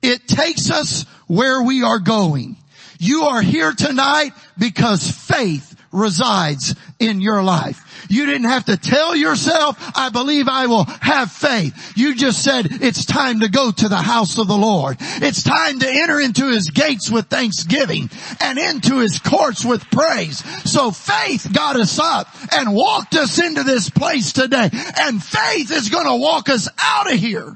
It 0.04 0.28
takes 0.28 0.70
us 0.70 1.04
where 1.28 1.64
we 1.64 1.84
are 1.84 2.00
going. 2.00 2.58
You 3.02 3.24
are 3.24 3.42
here 3.42 3.74
tonight 3.74 4.30
because 4.60 5.10
faith 5.10 5.76
resides 5.92 6.76
in 7.00 7.20
your 7.20 7.42
life. 7.42 8.06
You 8.12 8.28
didn't 8.28 8.50
have 8.50 8.66
to 8.66 8.78
tell 8.78 9.16
yourself, 9.16 9.76
I 9.96 10.10
believe 10.10 10.48
I 10.48 10.68
will 10.68 10.84
have 10.84 11.32
faith. 11.32 11.94
You 11.98 12.14
just 12.14 12.44
said, 12.44 12.68
it's 12.70 13.06
time 13.06 13.40
to 13.40 13.50
go 13.50 13.72
to 13.72 13.90
the 13.90 13.98
house 13.98 14.38
of 14.38 14.48
the 14.48 14.56
Lord. 14.56 14.98
It's 15.00 15.42
time 15.42 15.80
to 15.80 15.90
enter 15.90 16.20
into 16.20 16.52
his 16.52 16.70
gates 16.70 17.10
with 17.10 17.26
thanksgiving 17.26 18.12
and 18.40 18.60
into 18.60 19.00
his 19.00 19.18
courts 19.18 19.66
with 19.66 19.90
praise. 19.90 20.38
So 20.70 20.92
faith 20.92 21.52
got 21.52 21.78
us 21.78 21.98
up 21.98 22.28
and 22.52 22.72
walked 22.72 23.16
us 23.16 23.40
into 23.40 23.64
this 23.64 23.90
place 23.90 24.32
today. 24.32 24.70
And 25.00 25.24
faith 25.24 25.72
is 25.72 25.90
going 25.90 26.06
to 26.06 26.18
walk 26.18 26.50
us 26.50 26.70
out 26.78 27.12
of 27.12 27.18
here. 27.18 27.56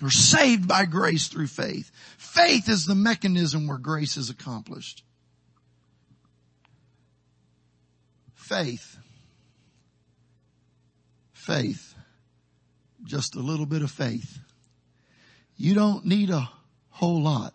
We're 0.00 0.10
saved 0.10 0.68
by 0.68 0.84
grace 0.84 1.28
through 1.28 1.46
faith. 1.46 1.90
Faith 2.18 2.68
is 2.68 2.84
the 2.84 2.94
mechanism 2.94 3.66
where 3.66 3.78
grace 3.78 4.16
is 4.16 4.28
accomplished. 4.28 5.02
Faith. 8.34 8.98
Faith. 11.32 11.94
Just 13.04 13.36
a 13.36 13.40
little 13.40 13.66
bit 13.66 13.82
of 13.82 13.90
faith. 13.90 14.38
You 15.56 15.74
don't 15.74 16.04
need 16.04 16.28
a 16.28 16.50
whole 16.90 17.22
lot. 17.22 17.54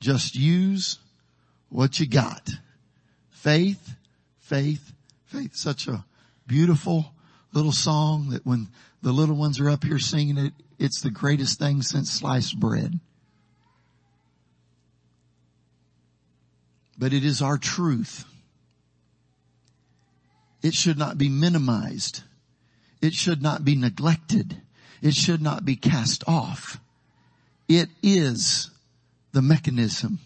Just 0.00 0.34
use 0.34 0.98
what 1.70 1.98
you 1.98 2.06
got. 2.06 2.50
Faith, 3.30 3.94
faith, 4.38 4.92
faith. 5.24 5.56
Such 5.56 5.88
a 5.88 6.04
beautiful 6.46 7.14
little 7.52 7.72
song 7.72 8.30
that 8.30 8.44
when 8.44 8.68
the 9.02 9.12
little 9.12 9.36
ones 9.36 9.58
are 9.60 9.70
up 9.70 9.84
here 9.84 9.98
singing 9.98 10.36
it, 10.36 10.52
it's 10.80 11.02
the 11.02 11.10
greatest 11.10 11.58
thing 11.58 11.82
since 11.82 12.10
sliced 12.10 12.58
bread. 12.58 12.98
But 16.98 17.12
it 17.12 17.22
is 17.22 17.42
our 17.42 17.58
truth. 17.58 18.24
It 20.62 20.74
should 20.74 20.98
not 20.98 21.18
be 21.18 21.28
minimized. 21.28 22.22
It 23.02 23.12
should 23.12 23.42
not 23.42 23.64
be 23.64 23.76
neglected. 23.76 24.62
It 25.02 25.14
should 25.14 25.42
not 25.42 25.64
be 25.66 25.76
cast 25.76 26.24
off. 26.26 26.80
It 27.68 27.90
is 28.02 28.70
the 29.32 29.42
mechanism 29.42 30.18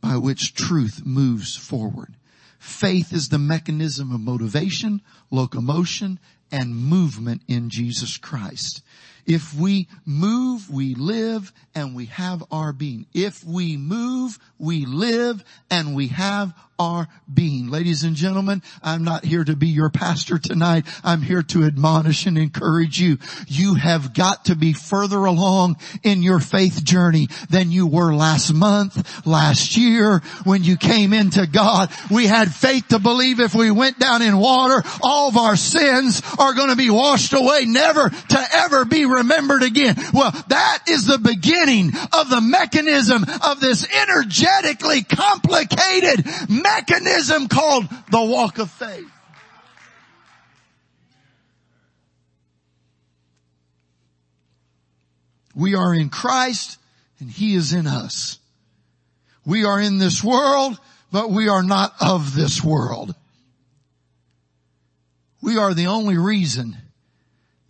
by 0.00 0.16
which 0.16 0.54
truth 0.54 1.02
moves 1.04 1.56
forward. 1.56 2.14
Faith 2.60 3.12
is 3.12 3.28
the 3.28 3.38
mechanism 3.38 4.12
of 4.12 4.20
motivation, 4.20 5.02
locomotion, 5.30 6.20
and 6.52 6.76
movement 6.76 7.42
in 7.48 7.68
Jesus 7.68 8.16
Christ. 8.16 8.82
If 9.26 9.54
we 9.54 9.88
move, 10.04 10.70
we 10.70 10.94
live 10.94 11.52
and 11.74 11.94
we 11.94 12.06
have 12.06 12.44
our 12.50 12.72
being. 12.72 13.06
If 13.12 13.44
we 13.44 13.76
move, 13.76 14.38
we 14.58 14.86
live 14.86 15.44
and 15.70 15.94
we 15.96 16.08
have 16.08 16.54
our 16.78 17.08
being. 17.32 17.68
Ladies 17.68 18.04
and 18.04 18.16
gentlemen, 18.16 18.62
I'm 18.82 19.04
not 19.04 19.24
here 19.24 19.44
to 19.44 19.56
be 19.56 19.68
your 19.68 19.90
pastor 19.90 20.38
tonight. 20.38 20.86
I'm 21.02 21.22
here 21.22 21.42
to 21.42 21.64
admonish 21.64 22.26
and 22.26 22.36
encourage 22.38 23.00
you. 23.00 23.18
You 23.46 23.74
have 23.74 24.14
got 24.14 24.46
to 24.46 24.56
be 24.56 24.72
further 24.72 25.24
along 25.24 25.76
in 26.02 26.22
your 26.22 26.40
faith 26.40 26.84
journey 26.84 27.28
than 27.50 27.70
you 27.70 27.86
were 27.86 28.14
last 28.14 28.52
month, 28.52 29.26
last 29.26 29.76
year, 29.76 30.20
when 30.44 30.64
you 30.64 30.76
came 30.76 31.12
into 31.12 31.46
God. 31.46 31.90
We 32.10 32.26
had 32.26 32.52
faith 32.52 32.88
to 32.88 32.98
believe 32.98 33.40
if 33.40 33.54
we 33.54 33.70
went 33.70 33.98
down 33.98 34.22
in 34.22 34.38
water, 34.38 34.82
all 35.02 35.28
of 35.28 35.36
our 35.36 35.56
sins 35.56 36.22
are 36.38 36.54
going 36.54 36.70
to 36.70 36.76
be 36.76 36.90
washed 36.90 37.32
away, 37.32 37.64
never 37.64 38.10
to 38.10 38.44
ever 38.54 38.84
be 38.84 39.06
remembered 39.06 39.62
again. 39.62 39.96
Well, 40.12 40.30
that 40.48 40.84
is 40.88 41.06
the 41.06 41.18
beginning 41.18 41.92
of 42.12 42.30
the 42.30 42.40
mechanism 42.40 43.24
of 43.44 43.60
this 43.60 43.86
energetically 43.92 45.02
complicated 45.02 46.24
mechanism 46.66 47.48
called 47.48 47.88
the 48.10 48.22
walk 48.22 48.58
of 48.58 48.70
faith. 48.70 49.10
We 55.54 55.74
are 55.74 55.94
in 55.94 56.10
Christ 56.10 56.78
and 57.18 57.30
He 57.30 57.54
is 57.54 57.72
in 57.72 57.86
us. 57.86 58.38
We 59.44 59.64
are 59.64 59.80
in 59.80 59.98
this 59.98 60.22
world, 60.22 60.78
but 61.10 61.30
we 61.30 61.48
are 61.48 61.62
not 61.62 61.94
of 62.00 62.34
this 62.34 62.62
world. 62.62 63.14
We 65.40 65.56
are 65.56 65.72
the 65.72 65.86
only 65.86 66.18
reason 66.18 66.76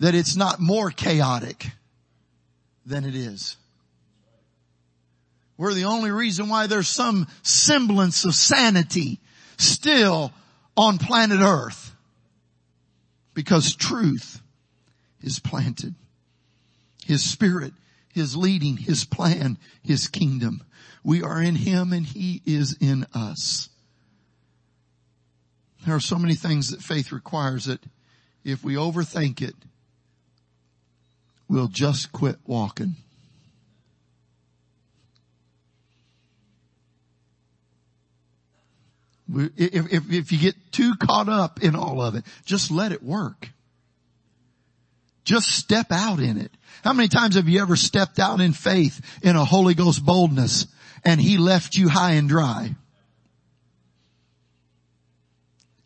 that 0.00 0.14
it's 0.14 0.36
not 0.36 0.58
more 0.58 0.90
chaotic 0.90 1.70
than 2.84 3.04
it 3.04 3.14
is. 3.14 3.56
We're 5.56 5.74
the 5.74 5.84
only 5.84 6.10
reason 6.10 6.48
why 6.48 6.66
there's 6.66 6.88
some 6.88 7.26
semblance 7.42 8.24
of 8.24 8.34
sanity 8.34 9.20
still 9.56 10.32
on 10.76 10.98
planet 10.98 11.40
earth. 11.40 11.94
Because 13.34 13.74
truth 13.74 14.42
is 15.20 15.38
planted. 15.38 15.94
His 17.04 17.22
spirit 17.22 17.72
is 18.14 18.36
leading 18.36 18.76
His 18.76 19.04
plan, 19.04 19.58
His 19.82 20.08
kingdom. 20.08 20.62
We 21.04 21.22
are 21.22 21.40
in 21.40 21.54
Him 21.54 21.92
and 21.92 22.04
He 22.04 22.42
is 22.44 22.76
in 22.80 23.06
us. 23.14 23.68
There 25.84 25.94
are 25.94 26.00
so 26.00 26.18
many 26.18 26.34
things 26.34 26.70
that 26.70 26.82
faith 26.82 27.12
requires 27.12 27.66
that 27.66 27.80
if 28.44 28.64
we 28.64 28.74
overthink 28.74 29.40
it, 29.40 29.54
we'll 31.48 31.68
just 31.68 32.12
quit 32.12 32.36
walking. 32.44 32.96
If, 39.34 39.92
if, 39.92 40.12
if 40.12 40.32
you 40.32 40.38
get 40.38 40.54
too 40.72 40.94
caught 40.96 41.28
up 41.28 41.62
in 41.62 41.74
all 41.74 42.00
of 42.00 42.14
it, 42.14 42.24
just 42.44 42.70
let 42.70 42.92
it 42.92 43.02
work. 43.02 43.50
Just 45.24 45.48
step 45.48 45.90
out 45.90 46.20
in 46.20 46.38
it. 46.38 46.52
How 46.84 46.92
many 46.92 47.08
times 47.08 47.34
have 47.34 47.48
you 47.48 47.60
ever 47.60 47.74
stepped 47.74 48.20
out 48.20 48.40
in 48.40 48.52
faith 48.52 49.00
in 49.22 49.34
a 49.34 49.44
Holy 49.44 49.74
Ghost 49.74 50.04
boldness 50.04 50.66
and 51.04 51.20
He 51.20 51.36
left 51.36 51.74
you 51.74 51.88
high 51.88 52.12
and 52.12 52.28
dry? 52.28 52.76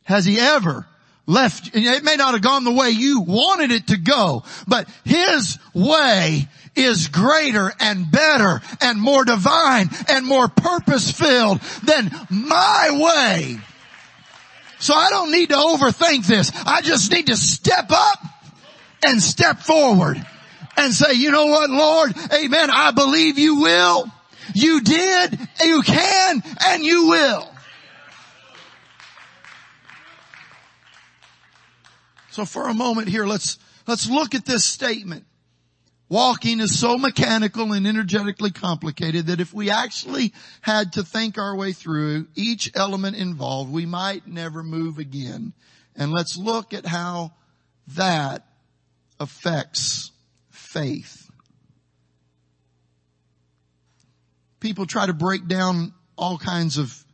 Has 0.03 0.27
He 0.27 0.39
ever 0.39 0.87
left, 1.27 1.71
it 1.75 2.05
may 2.05 2.17
not 2.17 2.35
have 2.35 2.43
gone 2.43 2.65
the 2.65 2.73
way 2.73 2.91
you 2.91 3.21
wanted 3.21 3.71
it 3.71 3.89
to 3.89 3.97
go, 3.97 4.45
but 4.67 4.89
His 5.05 5.59
way 5.75 6.49
is 6.77 7.09
greater 7.09 7.73
and 7.81 8.11
better 8.11 8.61
and 8.81 9.01
more 9.01 9.25
divine 9.25 9.91
and 10.09 10.27
more 10.27 10.49
purpose 10.49 11.11
filled 11.11 11.61
than 11.85 12.11
my 12.31 12.91
way. 12.93 13.59
So 14.79 14.95
I 14.95 15.11
don't 15.11 15.31
need 15.31 15.51
to 15.51 15.57
overthink 15.57 16.27
this. 16.27 16.51
I 16.67 16.81
just 16.81 17.13
need 17.13 17.27
to 17.27 17.37
step 17.37 17.91
up 17.91 18.19
and 19.05 19.23
step 19.23 19.61
forward 19.61 20.25
and 20.77 20.93
say, 20.93 21.15
you 21.15 21.31
know 21.31 21.47
what, 21.47 21.69
Lord, 21.71 22.15
amen, 22.33 22.71
I 22.71 22.91
believe 22.93 23.39
you 23.39 23.61
will. 23.61 24.11
You 24.55 24.81
did, 24.81 25.39
you 25.63 25.83
can, 25.83 26.43
and 26.65 26.83
you 26.83 27.09
will. 27.09 27.50
So 32.41 32.47
for 32.47 32.69
a 32.69 32.75
moment 32.75 33.09
here, 33.09 33.27
let's, 33.27 33.59
let's 33.87 34.09
look 34.09 34.35
at 34.35 34.47
this 34.47 34.65
statement. 34.65 35.27
Walking 36.09 36.61
is 36.61 36.81
so 36.81 36.97
mechanical 36.97 37.75
and 37.75 37.87
energetically 37.87 38.51
complicated 38.51 39.27
that 39.27 39.43
if 39.43 39.53
we 39.53 39.69
actually 39.69 40.33
had 40.63 40.95
to 40.95 41.03
think 41.03 41.37
our 41.37 41.55
way 41.55 41.73
through 41.73 42.29
each 42.35 42.71
element 42.75 43.17
involved, 43.17 43.71
we 43.71 43.85
might 43.85 44.27
never 44.27 44.63
move 44.63 44.97
again. 44.97 45.53
And 45.95 46.13
let's 46.13 46.39
look 46.39 46.73
at 46.73 46.87
how 46.87 47.35
that 47.89 48.47
affects 49.21 50.11
faith. 50.49 51.31
People 54.61 54.87
try 54.87 55.05
to 55.05 55.13
break 55.13 55.47
down 55.47 55.93
all 56.17 56.39
kinds 56.39 56.79
of 56.79 57.05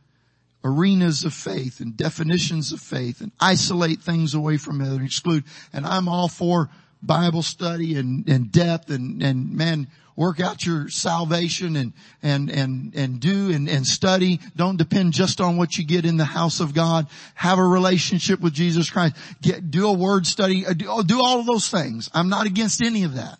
arenas 0.67 1.23
of 1.23 1.33
faith 1.33 1.79
and 1.79 1.95
definitions 1.95 2.71
of 2.71 2.79
faith 2.79 3.21
and 3.21 3.31
isolate 3.39 4.01
things 4.01 4.33
away 4.33 4.57
from 4.57 4.81
it 4.81 4.87
and 4.87 5.05
exclude. 5.05 5.43
And 5.73 5.85
I'm 5.85 6.07
all 6.07 6.27
for 6.27 6.69
Bible 7.01 7.43
study 7.43 7.95
and, 7.95 8.27
and 8.27 8.51
depth 8.51 8.89
and, 8.89 9.21
and 9.21 9.53
man, 9.53 9.87
work 10.15 10.39
out 10.39 10.65
your 10.65 10.89
salvation 10.89 11.75
and, 11.75 11.93
and, 12.21 12.49
and, 12.49 12.93
and 12.95 13.19
do 13.19 13.51
and, 13.51 13.69
and 13.69 13.85
study. 13.85 14.39
Don't 14.55 14.77
depend 14.77 15.13
just 15.13 15.39
on 15.39 15.57
what 15.57 15.77
you 15.77 15.85
get 15.85 16.05
in 16.05 16.17
the 16.17 16.25
house 16.25 16.59
of 16.59 16.73
God. 16.73 17.07
Have 17.35 17.59
a 17.59 17.65
relationship 17.65 18.41
with 18.41 18.53
Jesus 18.53 18.89
Christ. 18.89 19.15
Get, 19.41 19.71
do 19.71 19.87
a 19.87 19.93
word 19.93 20.25
study. 20.25 20.65
Uh, 20.65 20.73
do, 20.73 21.03
do 21.03 21.21
all 21.23 21.39
of 21.39 21.45
those 21.45 21.69
things. 21.69 22.09
I'm 22.13 22.29
not 22.29 22.47
against 22.47 22.81
any 22.81 23.03
of 23.03 23.13
that. 23.13 23.37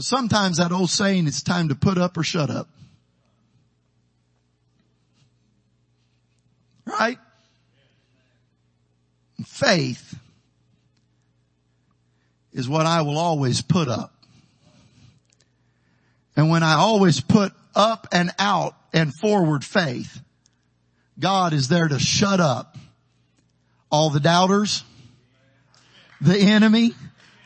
Sometimes 0.00 0.58
that 0.58 0.72
old 0.72 0.90
saying, 0.90 1.26
it's 1.26 1.42
time 1.42 1.68
to 1.68 1.74
put 1.74 1.98
up 1.98 2.16
or 2.16 2.22
shut 2.22 2.50
up. 2.50 2.68
Right? 6.86 7.18
Faith 9.46 10.18
is 12.52 12.68
what 12.68 12.86
I 12.86 13.02
will 13.02 13.18
always 13.18 13.60
put 13.60 13.88
up. 13.88 14.12
And 16.36 16.50
when 16.50 16.62
I 16.62 16.74
always 16.74 17.20
put 17.20 17.52
up 17.74 18.06
and 18.12 18.30
out 18.38 18.74
and 18.92 19.12
forward 19.14 19.64
faith, 19.64 20.20
God 21.18 21.52
is 21.52 21.68
there 21.68 21.88
to 21.88 21.98
shut 21.98 22.40
up 22.40 22.76
all 23.90 24.10
the 24.10 24.20
doubters, 24.20 24.84
the 26.20 26.38
enemy, 26.38 26.94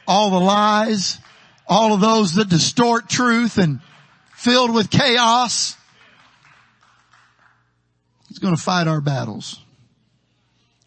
all 0.06 0.30
the 0.30 0.40
lies, 0.40 1.18
all 1.66 1.94
of 1.94 2.01
those 2.01 2.35
that 2.35 2.48
distort 2.48 3.09
truth 3.09 3.59
and 3.59 3.81
filled 4.35 4.75
with 4.75 4.90
chaos. 4.90 5.77
He's 8.29 8.38
going 8.38 8.57
to 8.57 8.61
fight 8.61 8.88
our 8.88 9.01
battles. 9.01 9.61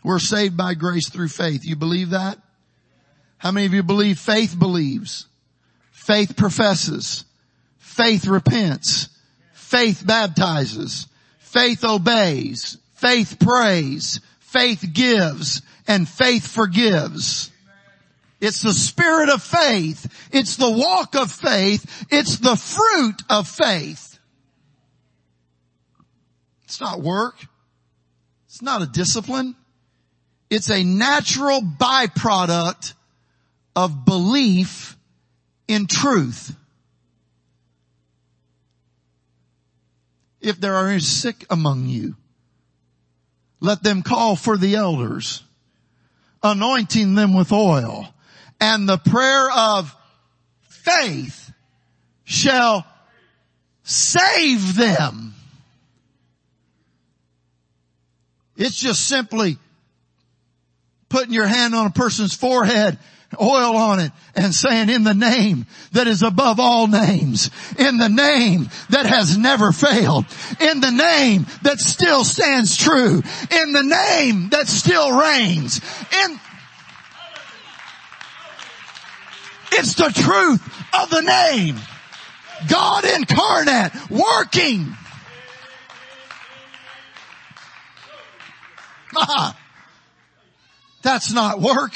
We're 0.04 0.20
saved 0.20 0.56
by 0.56 0.76
grace 0.76 1.10
through 1.10 1.30
faith. 1.30 1.66
You 1.66 1.76
believe 1.76 2.12
that? 2.12 2.38
How 3.38 3.52
many 3.52 3.66
of 3.66 3.74
you 3.74 3.84
believe 3.84 4.20
faith 4.20 4.58
believes? 4.58 5.28
Faith 5.92 6.36
professes. 6.36 7.26
Faith 7.78 8.28
repents. 8.28 9.10
Faith 9.54 10.04
baptizes. 10.06 11.08
Faith 11.40 11.84
obeys. 11.84 12.78
Faith 12.96 13.38
prays. 13.40 14.20
Faith 14.40 14.86
gives. 14.94 15.62
And 15.88 16.08
faith 16.08 16.48
forgives. 16.48 17.52
It's 18.46 18.62
the 18.62 18.74
spirit 18.74 19.30
of 19.30 19.42
faith. 19.42 20.30
It's 20.32 20.58
the 20.58 20.70
walk 20.70 21.16
of 21.16 21.32
faith. 21.32 22.06
It's 22.12 22.38
the 22.38 22.56
fruit 22.56 23.24
of 23.28 23.48
faith. 23.48 24.20
It's 26.66 26.80
not 26.80 27.02
work. 27.02 27.38
It's 28.46 28.62
not 28.62 28.84
a 28.84 28.86
discipline. 28.86 29.56
It's 30.52 30.70
a 30.70 30.84
natural 30.84 31.60
byproduct 31.60 32.94
of 33.76 34.06
belief 34.06 34.96
in 35.68 35.88
truth. 35.88 36.56
If 40.40 40.62
there 40.62 40.76
are 40.76 40.90
any 40.90 41.00
sick 41.00 41.48
among 41.50 41.88
you, 41.88 42.16
let 43.60 43.82
them 43.82 44.04
call 44.04 44.36
for 44.36 44.56
the 44.56 44.76
elders, 44.76 45.42
anointing 46.44 47.16
them 47.16 47.34
with 47.34 47.52
oil 47.52 48.12
and 48.60 48.88
the 48.88 48.98
prayer 48.98 49.50
of 49.52 49.96
faith 50.68 51.52
shall 52.24 52.86
save 53.84 54.76
them. 54.76 55.34
It's 58.58 58.78
just 58.78 59.08
simply 59.08 59.58
putting 61.10 61.34
your 61.34 61.48
hand 61.48 61.76
on 61.76 61.88
a 61.88 61.92
person's 61.92 62.34
forehead, 62.34 62.98
oil 63.40 63.76
on 63.76 64.00
it, 64.00 64.12
and 64.36 64.54
saying 64.54 64.90
in 64.90 65.04
the 65.04 65.14
name 65.14 65.66
that 65.92 66.08
is 66.08 66.24
above 66.24 66.60
all 66.60 66.88
names, 66.88 67.50
in 67.78 67.98
the 67.98 68.10
name 68.10 68.70
that 68.90 69.06
has 69.06 69.38
never 69.38 69.72
failed, 69.72 70.26
in 70.60 70.80
the 70.80 70.92
name 70.92 71.46
that 71.64 71.80
still 71.80 72.24
stands 72.24 72.78
true, 72.78 73.22
in 73.52 73.74
the 73.74 73.84
name 73.84 74.50
that 74.50 74.68
still 74.68 75.18
reigns, 75.18 75.82
in 76.24 76.40
It's 79.72 79.96
the 79.96 80.12
truth 80.14 80.62
of 80.94 81.10
the 81.10 81.22
name. 81.22 81.78
God 82.70 83.04
incarnate, 83.06 83.92
working. 84.10 84.96
Ah, 89.16 89.58
that's 91.02 91.32
not 91.32 91.62
work. 91.62 91.94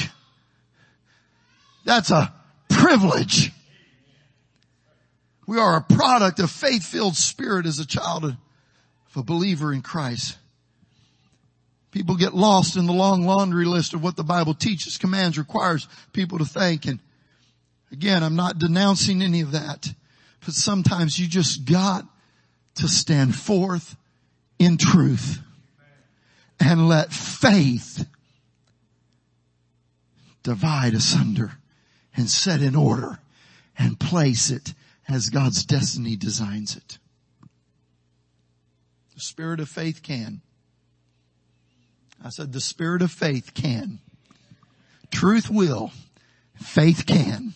That's 1.86 2.12
a 2.12 2.34
privilege. 2.70 3.52
We 5.48 5.58
are 5.58 5.78
a 5.78 5.82
product 5.82 6.40
of 6.40 6.52
faith-filled 6.52 7.16
spirit 7.16 7.66
as 7.66 7.80
a 7.80 7.86
child 7.86 8.26
of 8.26 8.38
a 9.16 9.24
believer 9.24 9.74
in 9.74 9.82
Christ. 9.82 10.38
People 11.92 12.16
get 12.16 12.36
lost 12.36 12.78
in 12.78 12.86
the 12.86 12.94
long 12.94 13.26
laundry 13.26 13.66
list 13.66 13.96
of 13.96 14.04
what 14.04 14.16
the 14.16 14.24
Bible 14.24 14.54
teaches, 14.54 14.98
commands, 14.98 15.40
requires 15.40 15.88
people 16.14 16.38
to 16.38 16.46
think 16.46 16.86
and 16.86 17.00
Again, 17.92 18.24
I'm 18.24 18.36
not 18.36 18.60
denouncing 18.60 19.22
any 19.22 19.42
of 19.42 19.52
that, 19.52 19.94
but 20.46 20.54
sometimes 20.54 21.18
you 21.18 21.28
just 21.28 21.66
got 21.66 22.06
to 22.76 22.88
stand 22.88 23.36
forth 23.36 23.96
in 24.60 24.78
truth 24.78 25.42
and 26.60 26.88
let 26.88 27.12
faith 27.12 28.06
divide 30.44 30.94
asunder 30.94 31.54
and 32.16 32.30
set 32.30 32.62
in 32.62 32.76
order 32.76 33.20
and 33.78 34.00
place 34.00 34.50
it 34.52 34.74
as 35.08 35.30
God's 35.30 35.66
destiny 35.66 36.16
designs 36.16 36.76
it. 36.76 36.98
The 39.16 39.22
spirit 39.22 39.60
of 39.60 39.70
faith 39.70 40.04
can. 40.04 40.42
I 42.24 42.30
said 42.30 42.54
the 42.54 42.62
spirit 42.62 43.02
of 43.02 43.12
faith 43.12 43.54
can. 43.54 44.00
Truth 45.12 45.50
will. 45.50 45.92
Faith 46.56 47.06
can. 47.06 47.54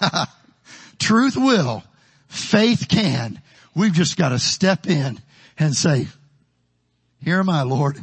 Truth 0.98 1.36
will. 1.36 1.82
Faith 2.28 2.86
can. 2.88 3.40
We've 3.74 3.92
just 3.92 4.16
got 4.16 4.30
to 4.30 4.38
step 4.38 4.86
in 4.86 5.20
and 5.58 5.74
say, 5.74 6.08
here 7.22 7.38
am 7.38 7.48
I, 7.48 7.62
Lord. 7.62 7.98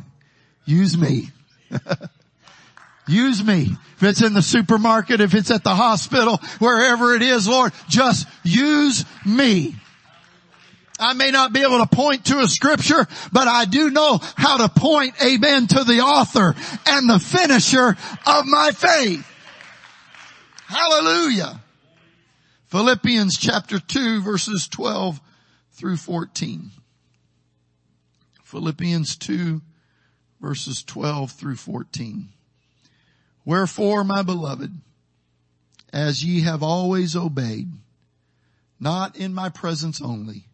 Use 0.66 0.98
me. 0.98 1.30
Use 3.08 3.44
me. 3.44 3.76
If 3.96 4.04
it's 4.04 4.22
in 4.22 4.34
the 4.34 4.42
supermarket, 4.42 5.22
if 5.22 5.34
it's 5.34 5.50
at 5.50 5.64
the 5.64 5.74
hospital, 5.74 6.38
wherever 6.60 7.16
it 7.16 7.22
is, 7.22 7.48
Lord, 7.48 7.72
just 7.88 8.28
use 8.44 9.06
me. 9.26 9.76
I 11.00 11.14
may 11.14 11.32
not 11.32 11.54
be 11.54 11.62
able 11.62 11.78
to 11.78 11.88
point 11.88 12.26
to 12.26 12.40
a 12.40 12.48
scripture, 12.48 13.08
but 13.32 13.48
I 13.48 13.66
do 13.66 13.92
know 13.92 14.20
how 14.36 14.58
to 14.58 14.70
point, 14.70 15.14
amen, 15.24 15.68
to 15.68 15.84
the 15.84 16.02
author 16.02 16.56
and 16.86 17.10
the 17.10 17.20
finisher 17.20 17.96
of 18.26 18.46
my 18.46 18.72
faith. 18.72 19.26
Hallelujah. 20.68 21.62
Philippians 22.68 23.38
chapter 23.38 23.80
2 23.80 24.22
verses 24.22 24.68
12 24.68 25.22
through 25.72 25.96
14. 25.96 26.72
Philippians 28.44 29.16
2 29.16 29.62
verses 30.42 30.84
12 30.84 31.32
through 31.32 31.56
14. 31.56 32.28
Wherefore, 33.46 34.04
my 34.04 34.22
beloved, 34.22 34.82
as 35.94 36.26
ye 36.26 36.42
have 36.42 36.62
always 36.62 37.16
obeyed, 37.16 37.70
not 38.82 39.16
in 39.16 39.34
my 39.34 39.48
presence 39.48 40.02
only, 40.02 40.50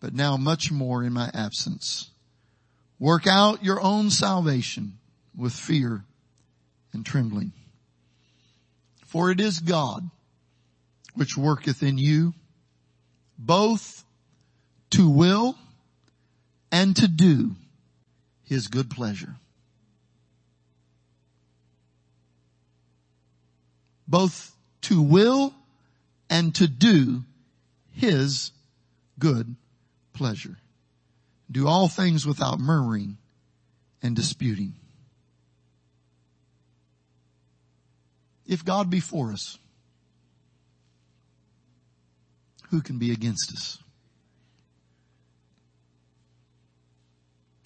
but 0.00 0.14
now 0.14 0.38
much 0.38 0.72
more 0.72 1.04
in 1.04 1.12
my 1.12 1.30
absence, 1.34 2.10
work 2.98 3.26
out 3.26 3.62
your 3.62 3.80
own 3.82 4.08
salvation 4.08 4.94
with 5.36 5.52
fear 5.52 6.04
and 6.94 7.04
trembling. 7.04 7.52
For 9.04 9.30
it 9.30 9.38
is 9.38 9.60
God 9.60 10.08
which 11.14 11.36
worketh 11.36 11.82
in 11.82 11.98
you 11.98 12.34
both 13.38 14.04
to 14.90 15.08
will 15.08 15.56
and 16.70 16.94
to 16.96 17.08
do 17.08 17.56
his 18.44 18.68
good 18.68 18.90
pleasure. 18.90 19.36
Both 24.06 24.54
to 24.82 25.00
will 25.00 25.54
and 26.28 26.54
to 26.56 26.68
do 26.68 27.22
his 27.90 28.52
good 29.18 29.56
pleasure. 30.12 30.56
Do 31.50 31.66
all 31.66 31.88
things 31.88 32.26
without 32.26 32.58
murmuring 32.58 33.18
and 34.02 34.16
disputing. 34.16 34.74
If 38.46 38.64
God 38.64 38.90
be 38.90 39.00
for 39.00 39.32
us, 39.32 39.58
who 42.72 42.80
can 42.80 42.98
be 42.98 43.12
against 43.12 43.52
us? 43.52 43.78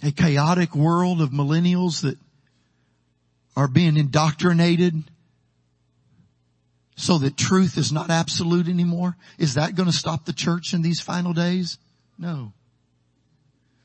A 0.03 0.11
chaotic 0.11 0.75
world 0.75 1.23
of 1.23 1.31
millennials 1.31 2.03
that 2.03 2.19
are 3.57 3.69
being 3.69 3.97
indoctrinated 3.97 5.05
so 6.97 7.19
that 7.19 7.37
truth 7.37 7.79
is 7.79 7.93
not 7.93 8.11
absolute 8.11 8.69
anymore. 8.69 9.17
Is 9.39 9.55
that 9.55 9.77
going 9.77 9.89
to 9.89 9.97
stop 9.97 10.25
the 10.25 10.33
church 10.33 10.75
in 10.75 10.83
these 10.83 11.01
final 11.01 11.33
days? 11.33 11.79
No. 12.19 12.53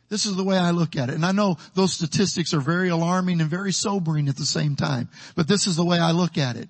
This 0.10 0.26
is 0.26 0.36
the 0.36 0.44
way 0.44 0.58
I 0.58 0.72
look 0.72 0.96
at 0.96 1.10
it. 1.10 1.16
And 1.16 1.26
I 1.26 1.34
know 1.34 1.58
those 1.76 1.94
statistics 1.94 2.54
are 2.54 2.60
very 2.60 2.90
alarming 2.90 3.42
and 3.42 3.50
very 3.50 3.72
sobering 3.72 4.28
at 4.28 4.38
the 4.38 4.46
same 4.46 4.76
time. 4.76 5.08
But 5.36 5.48
this 5.48 5.68
is 5.68 5.76
the 5.76 5.86
way 5.86 6.00
I 6.00 6.12
look 6.12 6.38
at 6.40 6.58
it. 6.58 6.68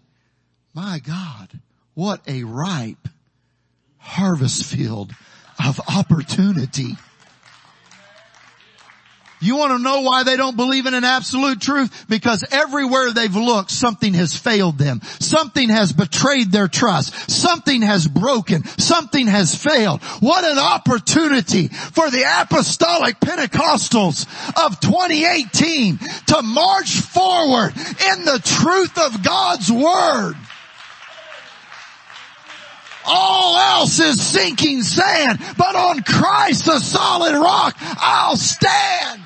My 0.74 0.99
God, 0.99 1.60
what 1.93 2.22
a 2.28 2.43
ripe 2.43 3.08
harvest 4.22 4.65
field 4.65 5.11
of 5.57 5.82
opportunity. 5.89 6.95
You 9.41 9.55
want 9.55 9.72
to 9.72 9.80
know 9.80 10.01
why 10.01 10.22
they 10.22 10.38
don't 10.38 10.55
believe 10.55 10.86
in 10.86 10.93
an 10.93 11.03
absolute 11.03 11.59
truth? 11.59 12.05
Because 12.07 12.45
everywhere 12.51 13.11
they've 13.11 13.36
looked, 13.36 13.72
something 13.72 14.13
has 14.13 14.38
failed 14.38 14.78
them. 14.78 15.01
Something 15.19 15.69
has 15.69 15.91
betrayed 15.91 16.51
their 16.51 16.67
trust. 16.67 17.32
Something 17.32 17.82
has 17.82 18.07
broken. 18.07 18.63
Something 18.78 19.26
has 19.26 19.55
failed. 19.55 20.03
What 20.19 20.45
an 20.45 20.59
opportunity 20.59 21.69
for 21.69 22.11
the 22.11 22.24
apostolic 22.43 23.19
Pentecostals 23.19 24.28
of 24.63 24.80
2018 24.80 25.97
to 25.97 26.41
march 26.43 26.99
forward 26.99 27.74
in 27.76 28.26
the 28.26 28.39
truth 28.45 28.99
of 28.99 29.24
God's 29.24 29.72
Word. 29.72 30.36
All 33.06 33.58
else 33.58 33.99
is 33.99 34.22
sinking 34.22 34.84
sand, 34.84 35.39
but 35.58 35.76
on 35.76 36.04
Christ 36.04 36.66
the 36.66 36.80
solid 36.80 37.34
rock, 37.34 37.76
I'll 37.80 38.38
stand. 38.38 39.22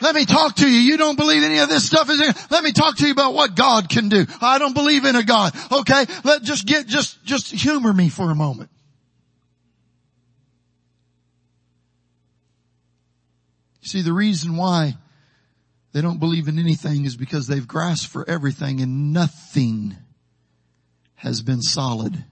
Let 0.00 0.14
me 0.14 0.24
talk 0.24 0.56
to 0.56 0.68
you. 0.68 0.78
You 0.78 0.96
don't 0.96 1.16
believe 1.16 1.42
any 1.42 1.58
of 1.58 1.68
this 1.68 1.84
stuff 1.84 2.08
is 2.08 2.20
in. 2.20 2.32
Let 2.50 2.62
me 2.62 2.72
talk 2.72 2.96
to 2.98 3.06
you 3.06 3.12
about 3.12 3.34
what 3.34 3.56
God 3.56 3.88
can 3.88 4.08
do. 4.08 4.26
I 4.40 4.58
don't 4.58 4.74
believe 4.74 5.04
in 5.04 5.16
a 5.16 5.24
God. 5.24 5.52
Okay? 5.72 6.06
Let 6.24 6.42
just 6.42 6.66
get, 6.66 6.86
just, 6.86 7.24
just 7.24 7.50
humor 7.50 7.92
me 7.92 8.08
for 8.08 8.30
a 8.30 8.34
moment. 8.34 8.70
See, 13.82 14.02
the 14.02 14.12
reason 14.12 14.56
why 14.56 14.96
they 15.92 16.00
don't 16.00 16.20
believe 16.20 16.48
in 16.48 16.58
anything 16.58 17.04
is 17.04 17.16
because 17.16 17.46
they've 17.46 17.66
grasped 17.66 18.10
for 18.10 18.28
everything 18.28 18.80
and 18.80 19.12
nothing 19.12 19.96
has 21.16 21.42
been 21.42 21.62
solid 21.62 22.24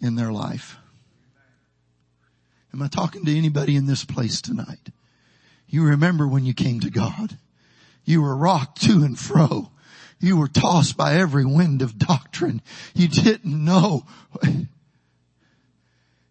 in 0.00 0.16
their 0.16 0.32
life. 0.32 0.76
Am 2.72 2.82
I 2.82 2.88
talking 2.88 3.24
to 3.24 3.36
anybody 3.36 3.76
in 3.76 3.86
this 3.86 4.04
place 4.04 4.40
tonight? 4.40 4.90
You 5.68 5.84
remember 5.84 6.26
when 6.26 6.44
you 6.44 6.54
came 6.54 6.80
to 6.80 6.90
God. 6.90 7.38
You 8.04 8.22
were 8.22 8.36
rocked 8.36 8.82
to 8.82 9.02
and 9.02 9.18
fro. 9.18 9.70
You 10.18 10.36
were 10.36 10.48
tossed 10.48 10.96
by 10.96 11.14
every 11.14 11.44
wind 11.44 11.82
of 11.82 11.98
doctrine. 11.98 12.60
You 12.94 13.08
didn't 13.08 13.64
know 13.64 14.04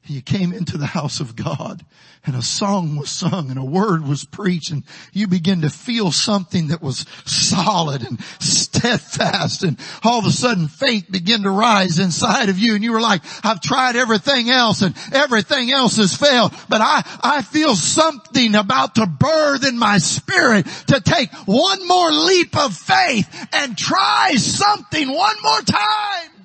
you 0.09 0.21
came 0.21 0.53
into 0.53 0.77
the 0.77 0.85
house 0.85 1.19
of 1.19 1.35
God 1.35 1.85
and 2.25 2.35
a 2.35 2.41
song 2.41 2.97
was 2.97 3.09
sung 3.09 3.49
and 3.49 3.59
a 3.59 3.63
word 3.63 4.07
was 4.07 4.25
preached 4.25 4.71
and 4.71 4.83
you 5.13 5.27
begin 5.27 5.61
to 5.61 5.69
feel 5.69 6.11
something 6.11 6.67
that 6.67 6.81
was 6.81 7.05
solid 7.25 8.01
and 8.01 8.19
steadfast 8.39 9.63
and 9.63 9.79
all 10.03 10.19
of 10.19 10.25
a 10.25 10.31
sudden 10.31 10.67
faith 10.67 11.05
began 11.09 11.43
to 11.43 11.49
rise 11.49 11.99
inside 11.99 12.49
of 12.49 12.57
you 12.57 12.75
and 12.75 12.83
you 12.83 12.91
were 12.91 13.01
like, 13.01 13.21
I've 13.43 13.61
tried 13.61 13.95
everything 13.95 14.49
else 14.49 14.81
and 14.81 14.95
everything 15.13 15.71
else 15.71 15.97
has 15.97 16.15
failed, 16.15 16.53
but 16.67 16.81
I, 16.81 17.03
I 17.21 17.41
feel 17.41 17.75
something 17.75 18.55
about 18.55 18.95
to 18.95 19.05
birth 19.05 19.65
in 19.67 19.77
my 19.77 19.99
spirit 19.99 20.65
to 20.87 21.01
take 21.01 21.31
one 21.45 21.87
more 21.87 22.11
leap 22.11 22.57
of 22.57 22.73
faith 22.75 23.47
and 23.53 23.77
try 23.77 24.33
something 24.35 25.07
one 25.13 25.35
more 25.43 25.61
time. 25.61 26.38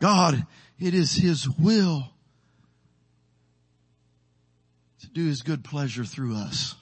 God, 0.00 0.46
it 0.78 0.94
is 0.94 1.14
His 1.14 1.48
will 1.48 2.08
to 5.00 5.08
do 5.08 5.26
His 5.26 5.42
good 5.42 5.62
pleasure 5.62 6.04
through 6.04 6.36
us. 6.36 6.74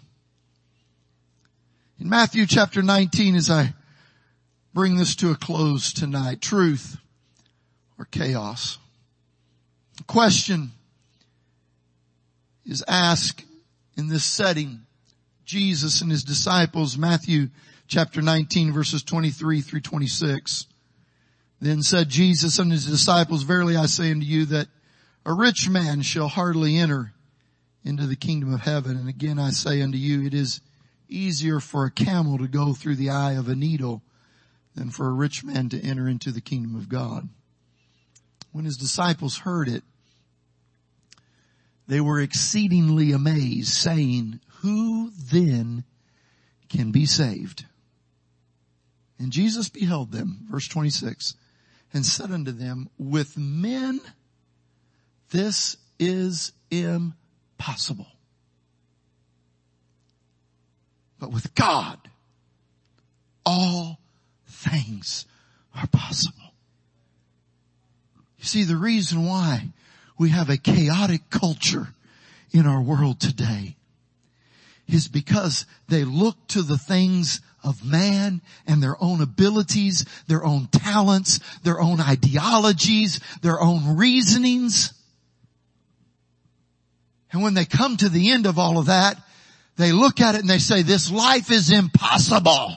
In 2.01 2.09
Matthew 2.09 2.47
chapter 2.47 2.81
19, 2.81 3.35
as 3.35 3.51
I 3.51 3.75
bring 4.73 4.97
this 4.97 5.16
to 5.16 5.33
a 5.33 5.35
close 5.35 5.93
tonight, 5.93 6.41
truth 6.41 6.97
or 7.99 8.05
chaos. 8.05 8.79
The 9.97 10.05
question 10.05 10.71
is 12.64 12.85
asked 12.87 13.45
in 13.97 14.07
this 14.07 14.25
setting. 14.25 14.83
Jesus 15.45 16.03
and 16.03 16.11
his 16.11 16.23
disciples, 16.23 16.97
Matthew 16.97 17.49
chapter 17.89 18.23
19 18.23 18.73
verses 18.73 19.03
23 19.03 19.62
through 19.62 19.81
26. 19.81 20.68
Then 21.61 21.83
said 21.83 22.09
Jesus 22.09 22.59
unto 22.59 22.73
his 22.73 22.87
disciples, 22.87 23.43
Verily 23.43 23.77
I 23.77 23.87
say 23.87 24.11
unto 24.11 24.25
you 24.25 24.45
that 24.47 24.69
a 25.27 25.33
rich 25.33 25.69
man 25.69 26.03
shall 26.03 26.29
hardly 26.29 26.77
enter 26.77 27.13
into 27.85 28.07
the 28.07 28.17
kingdom 28.17 28.55
of 28.55 28.61
heaven. 28.61 28.97
And 28.97 29.09
again 29.09 29.39
I 29.39 29.51
say 29.51 29.83
unto 29.83 29.99
you, 29.99 30.25
it 30.25 30.35
is 30.35 30.61
easier 31.09 31.59
for 31.59 31.85
a 31.85 31.91
camel 31.91 32.39
to 32.39 32.49
go 32.49 32.75
through 32.75 32.97
the 32.97 33.11
eye 33.11 33.33
of 33.33 33.49
a 33.49 33.57
needle 33.57 34.03
than 34.75 34.91
for 34.91 35.09
a 35.09 35.13
rich 35.13 35.43
man 35.43 35.69
to 35.71 35.81
enter 35.81 36.07
into 36.07 36.31
the 36.31 36.41
kingdom 36.41 36.77
of 36.77 36.89
God. 36.89 37.29
When 38.53 38.65
his 38.65 38.77
disciples 38.77 39.39
heard 39.39 39.69
it, 39.69 39.83
they 41.89 42.01
were 42.01 42.21
exceedingly 42.21 43.13
amazed, 43.13 43.73
saying, 43.73 44.41
Who 44.61 45.11
then 45.11 45.85
can 46.69 46.93
be 46.93 47.07
saved. 47.07 47.65
And 49.19 49.33
Jesus 49.33 49.69
beheld 49.69 50.13
them, 50.13 50.47
verse 50.51 50.69
26, 50.69 51.35
and 51.93 52.05
said 52.05 52.30
unto 52.30 52.53
them, 52.53 52.89
with 52.99 53.36
men 53.36 54.01
this 55.30 55.76
is 55.99 56.53
impossible. 56.70 58.07
But 61.18 61.32
with 61.32 61.55
God, 61.55 61.99
all 63.45 63.99
things 64.47 65.26
are 65.74 65.86
possible. 65.89 66.55
You 68.39 68.45
see, 68.45 68.64
the 68.64 68.76
reason 68.76 69.26
why 69.26 69.68
we 70.16 70.30
have 70.30 70.49
a 70.49 70.57
chaotic 70.57 71.28
culture 71.30 71.89
in 72.53 72.66
our 72.66 72.80
world 72.80 73.20
today 73.20 73.76
is 74.86 75.09
because 75.09 75.66
they 75.89 76.05
look 76.05 76.47
to 76.49 76.62
the 76.62 76.78
things 76.78 77.41
of 77.65 77.85
man 77.85 78.41
and 78.67 78.83
their 78.83 78.97
own 79.03 79.21
abilities, 79.21 80.05
their 80.27 80.45
own 80.45 80.69
talents, 80.69 81.41
their 81.65 81.81
own 81.81 82.01
ideologies, 82.01 83.21
their 83.43 83.61
own 83.61 83.97
reasonings. 83.97 84.93
And 87.33 87.43
when 87.43 87.55
they 87.55 87.65
come 87.65 87.97
to 87.97 88.09
the 88.09 88.31
end 88.31 88.47
of 88.47 88.59
all 88.59 88.79
of 88.79 88.87
that, 88.87 89.17
they 89.77 89.93
look 89.93 90.21
at 90.21 90.35
it 90.35 90.41
and 90.41 90.51
they 90.51 90.59
say, 90.59 90.83
this 90.83 91.11
life 91.11 91.51
is 91.51 91.71
impossible. 91.71 92.77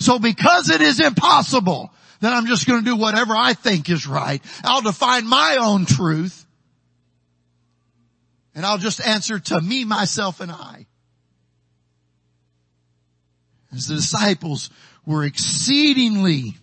So 0.00 0.18
because 0.18 0.70
it 0.70 0.80
is 0.80 1.00
impossible, 1.00 1.92
then 2.20 2.32
I'm 2.32 2.46
just 2.46 2.66
going 2.66 2.84
to 2.84 2.84
do 2.84 2.96
whatever 2.96 3.34
I 3.36 3.54
think 3.54 3.88
is 3.88 4.06
right. 4.06 4.42
I'll 4.64 4.82
define 4.82 5.26
my 5.26 5.58
own 5.60 5.86
truth. 5.86 6.44
And 8.54 8.66
I'll 8.66 8.78
just 8.78 9.04
answer 9.04 9.38
to 9.38 9.60
me, 9.60 9.84
myself, 9.84 10.40
and 10.40 10.50
I. 10.50 10.87
As 13.72 13.86
the 13.86 13.96
disciples 13.96 14.70
were 15.04 15.24
exceedingly 15.24 16.56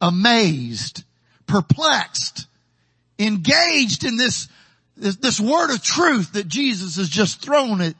amazed, 0.00 1.04
perplexed, 1.46 2.46
engaged 3.18 4.04
in 4.04 4.16
this, 4.16 4.48
this, 4.96 5.16
this 5.16 5.40
word 5.40 5.70
of 5.70 5.82
truth 5.82 6.32
that 6.32 6.48
Jesus 6.48 6.96
has 6.96 7.08
just 7.08 7.42
thrown 7.42 7.80
it 7.80 7.96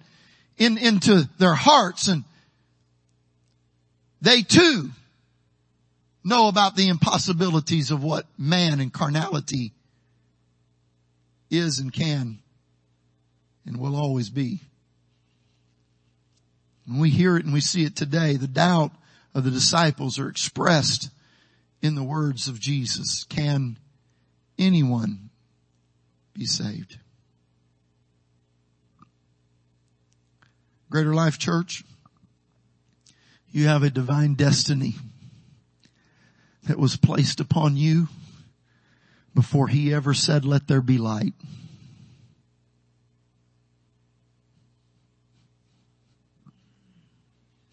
in, 0.56 0.78
into 0.78 1.28
their 1.38 1.54
hearts 1.54 2.08
and 2.08 2.24
they 4.22 4.42
too 4.42 4.90
know 6.22 6.48
about 6.48 6.76
the 6.76 6.88
impossibilities 6.88 7.90
of 7.90 8.02
what 8.02 8.26
man 8.36 8.80
and 8.80 8.92
carnality 8.92 9.72
is 11.50 11.78
and 11.78 11.92
can 11.92 12.38
and 13.66 13.78
will 13.78 13.96
always 13.96 14.28
be. 14.30 14.60
When 16.90 16.98
we 16.98 17.10
hear 17.10 17.36
it 17.36 17.44
and 17.44 17.54
we 17.54 17.60
see 17.60 17.84
it 17.84 17.94
today, 17.94 18.34
the 18.34 18.48
doubt 18.48 18.90
of 19.32 19.44
the 19.44 19.50
disciples 19.52 20.18
are 20.18 20.28
expressed 20.28 21.08
in 21.80 21.94
the 21.94 22.02
words 22.02 22.48
of 22.48 22.58
Jesus. 22.58 23.22
Can 23.22 23.78
anyone 24.58 25.30
be 26.34 26.46
saved? 26.46 26.98
Greater 30.90 31.14
Life 31.14 31.38
Church, 31.38 31.84
you 33.52 33.68
have 33.68 33.84
a 33.84 33.90
divine 33.90 34.34
destiny 34.34 34.96
that 36.64 36.76
was 36.80 36.96
placed 36.96 37.38
upon 37.38 37.76
you 37.76 38.08
before 39.32 39.68
he 39.68 39.94
ever 39.94 40.12
said, 40.12 40.44
let 40.44 40.66
there 40.66 40.82
be 40.82 40.98
light. 40.98 41.34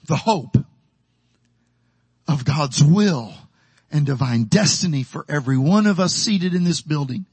The 0.07 0.15
hope 0.15 0.57
of 2.27 2.45
God's 2.45 2.83
will 2.83 3.33
and 3.91 4.05
divine 4.05 4.45
destiny 4.45 5.03
for 5.03 5.25
every 5.29 5.57
one 5.57 5.85
of 5.85 5.99
us 5.99 6.13
seated 6.13 6.53
in 6.53 6.63
this 6.63 6.81
building. 6.81 7.25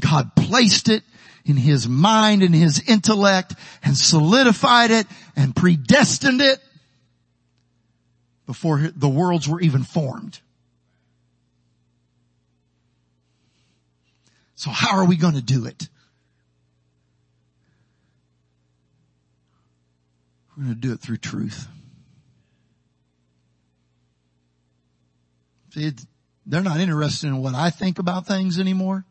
God 0.00 0.34
placed 0.36 0.88
it 0.88 1.02
in 1.44 1.56
his 1.56 1.88
mind 1.88 2.42
and 2.42 2.54
his 2.54 2.82
intellect 2.86 3.54
and 3.82 3.96
solidified 3.96 4.90
it 4.90 5.06
and 5.36 5.56
predestined 5.56 6.40
it 6.40 6.60
before 8.46 8.90
the 8.94 9.08
worlds 9.08 9.48
were 9.48 9.60
even 9.60 9.82
formed. 9.82 10.40
So 14.54 14.70
how 14.70 14.96
are 14.96 15.04
we 15.04 15.16
going 15.16 15.34
to 15.34 15.42
do 15.42 15.66
it? 15.66 15.88
We're 20.56 20.64
going 20.64 20.74
to 20.74 20.80
do 20.80 20.92
it 20.92 21.00
through 21.00 21.18
truth. 21.18 21.68
See, 25.78 25.92
they're 26.44 26.62
not 26.62 26.80
interested 26.80 27.28
in 27.28 27.38
what 27.42 27.54
I 27.54 27.70
think 27.70 27.98
about 27.98 28.26
things 28.26 28.58
anymore 28.58 29.04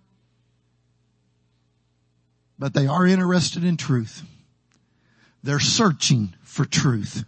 but 2.59 2.73
they 2.73 2.87
are 2.87 3.05
interested 3.05 3.63
in 3.63 3.77
truth. 3.77 4.23
They're 5.43 5.59
searching 5.59 6.33
for 6.43 6.65
truth. 6.65 7.23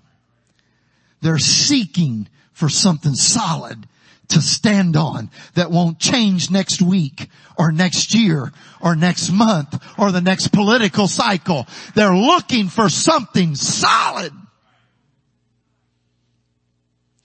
They're 1.22 1.38
seeking 1.38 2.28
for 2.52 2.70
something 2.70 3.14
solid 3.14 3.86
to 4.30 4.42
stand 4.42 4.96
on 4.96 5.30
that 5.56 5.72
won't 5.72 6.00
change 6.00 6.52
next 6.52 6.82
week 6.82 7.30
or 7.58 7.72
next 7.72 8.14
year 8.14 8.52
or 8.82 8.96
next 8.96 9.32
month 9.32 9.82
or 9.98 10.12
the 10.12 10.22
next 10.22 10.50
political 10.50 11.08
cycle. 11.08 11.68
They're 11.96 12.16
looking 12.16 12.68
for 12.68 12.90
something 12.90 13.56
solid. 13.56 14.34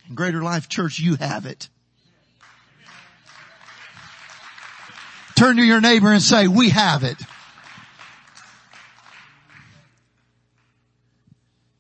In 0.09 0.15
Greater 0.15 0.43
Life 0.43 0.69
Church, 0.69 0.99
you 0.99 1.17
have 1.17 1.47
it. 1.47 1.69
Turn 5.37 5.57
to 5.57 5.63
your 5.63 5.81
neighbor 5.81 6.13
and 6.13 6.23
say, 6.23 6.47
we 6.49 6.71
have 6.71 7.05
it. 7.05 7.19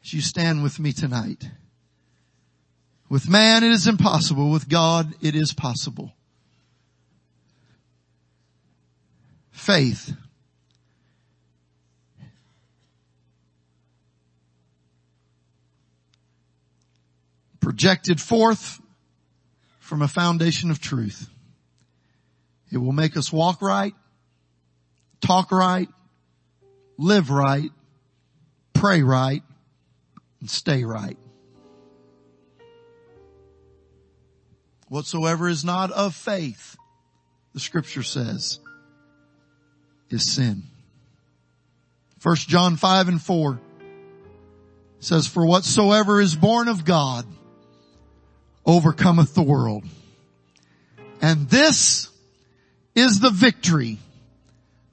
as 0.05 0.12
you 0.12 0.20
stand 0.20 0.62
with 0.62 0.78
me 0.78 0.92
tonight. 0.92 1.48
With 3.09 3.28
man 3.28 3.64
it 3.64 3.70
is 3.70 3.86
impossible. 3.86 4.50
With 4.50 4.68
God 4.68 5.14
it 5.20 5.34
is 5.34 5.52
possible. 5.52 6.12
Faith. 9.50 10.14
Projected 17.61 18.20
forth 18.20 18.80
from 19.80 20.02
a 20.02 20.09
foundation 20.09 20.70
of 20.70 20.80
truth. 20.80 21.30
It 22.75 22.79
will 22.79 22.93
make 22.93 23.16
us 23.16 23.33
walk 23.33 23.62
right, 23.62 23.95
talk 25.20 25.53
right, 25.53 25.89
live 26.99 27.31
right, 27.31 27.70
pray 28.72 29.05
right, 29.05 29.45
and 30.41 30.51
stay 30.51 30.83
right. 30.83 31.16
Whatsoever 34.89 35.49
is 35.49 35.64
not 35.64 35.93
of 35.93 36.16
faith, 36.16 36.77
the 37.53 37.61
scripture 37.61 38.03
says, 38.03 38.59
is 40.11 40.35
sin. 40.35 40.64
First 42.18 42.49
John 42.49 42.77
5 42.77 43.07
and 43.07 43.22
4 43.22 43.61
says, 44.99 45.29
for 45.29 45.47
whatsoever 45.47 46.20
is 46.20 46.35
born 46.35 46.66
of 46.66 46.85
God 46.85 47.25
overcometh 48.66 49.33
the 49.33 49.45
world. 49.45 49.85
And 51.22 51.49
this 51.49 52.11
is 52.95 53.20
the 53.20 53.30
victory 53.30 53.99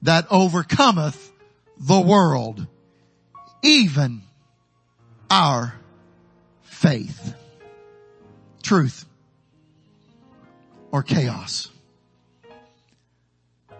that 0.02 0.26
overcometh 0.30 1.30
the 1.78 2.00
world, 2.00 2.66
even 3.62 4.22
our 5.30 5.74
faith. 6.62 7.34
Truth 8.62 9.06
or 10.90 11.02
chaos. 11.02 11.68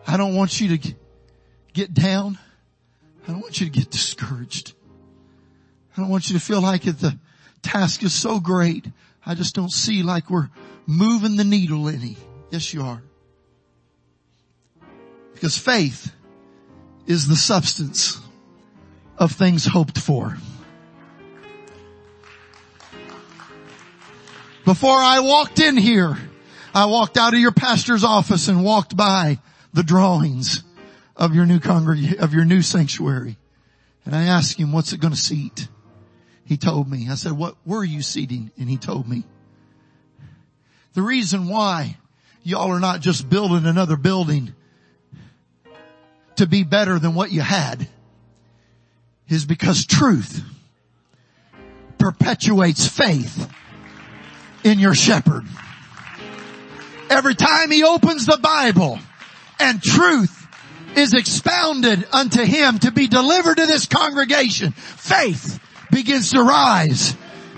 I 0.07 0.17
don't 0.17 0.35
want 0.35 0.61
you 0.61 0.77
to 0.77 0.95
get 1.73 1.95
down. 1.95 2.39
I 3.25 3.31
don't 3.31 3.41
want 3.41 3.61
you 3.61 3.67
to 3.67 3.73
get 3.73 3.91
discouraged. 3.91 4.73
I 5.97 6.01
don't 6.01 6.11
want 6.11 6.29
you 6.29 6.39
to 6.39 6.45
feel 6.45 6.61
like 6.61 6.83
the 6.83 7.19
task 7.63 8.03
is 8.03 8.13
so 8.13 8.41
great. 8.41 8.87
I 9.25 9.35
just 9.35 9.55
don't 9.55 9.71
see 9.71 10.03
like 10.03 10.31
we're 10.31 10.49
moving 10.87 11.37
the 11.37 11.45
needle 11.45 11.89
any. 11.89 12.17
Yes, 12.51 12.75
you 12.75 12.83
are. 12.83 13.03
Because 15.43 15.59
faith 15.59 16.15
is 17.05 17.27
the 17.27 17.35
substance 17.35 18.21
of 19.19 19.33
things 19.33 19.67
hoped 19.67 19.99
for. 19.99 20.37
Before 24.65 24.99
I 24.99 25.19
walked 25.19 25.59
in 25.59 25.77
here, 25.77 26.17
I 26.73 26.87
walked 26.87 27.19
out 27.19 27.35
of 27.35 27.41
your 27.41 27.51
pastor's 27.51 28.05
office 28.05 28.47
and 28.47 28.63
walked 28.63 28.97
by 28.97 29.41
the 29.73 29.83
drawings 29.83 30.63
of 31.17 31.35
your 31.35 31.45
new 31.45 31.59
congreg- 31.59 32.21
of 32.21 32.33
your 32.33 32.45
new 32.45 32.63
sanctuary. 32.63 33.37
And 34.05 34.15
I 34.15 34.27
asked 34.27 34.61
him, 34.61 34.71
what's 34.71 34.93
it 34.93 35.01
going 35.01 35.13
to 35.13 35.19
seat? 35.19 35.67
He 36.45 36.57
told 36.57 36.89
me. 36.89 37.09
I 37.11 37.17
said, 37.17 37.33
what 37.33 37.57
were 37.67 37.83
you 37.83 38.03
seating? 38.03 38.53
And 38.57 38.71
he 38.71 38.77
told 38.77 39.09
me. 39.09 39.25
The 40.93 41.03
reason 41.03 41.49
why 41.49 41.97
y'all 42.45 42.71
are 42.71 42.79
not 42.79 43.01
just 43.01 43.29
building 43.29 43.67
another 43.67 43.97
building 43.97 44.55
to 46.37 46.47
be 46.47 46.63
better 46.63 46.99
than 46.99 47.15
what 47.15 47.31
you 47.31 47.41
had 47.41 47.89
is 49.29 49.45
because 49.45 49.87
truth 49.87 50.43
perpetuates 51.99 52.87
faith 52.87 53.51
in 54.65 54.79
your 54.79 54.95
shepherd. 54.95 55.45
Every 57.09 57.35
time 57.35 57.71
he 57.71 57.85
opens 57.85 58.27
the 58.27 58.39
Bible 58.39 58.99
and 59.61 59.83
truth 59.83 60.39
is 60.97 61.15
expounded 61.15 62.07
unto 62.13 62.43
him 62.43 62.79
to 62.81 62.91
be 62.91 63.07
delivered 63.07 63.57
to 63.57 63.67
this 63.67 63.87
congregation, 63.87 64.73
faith 64.73 65.61
begins 65.91 66.31
to 66.33 66.43
rise 66.43 67.17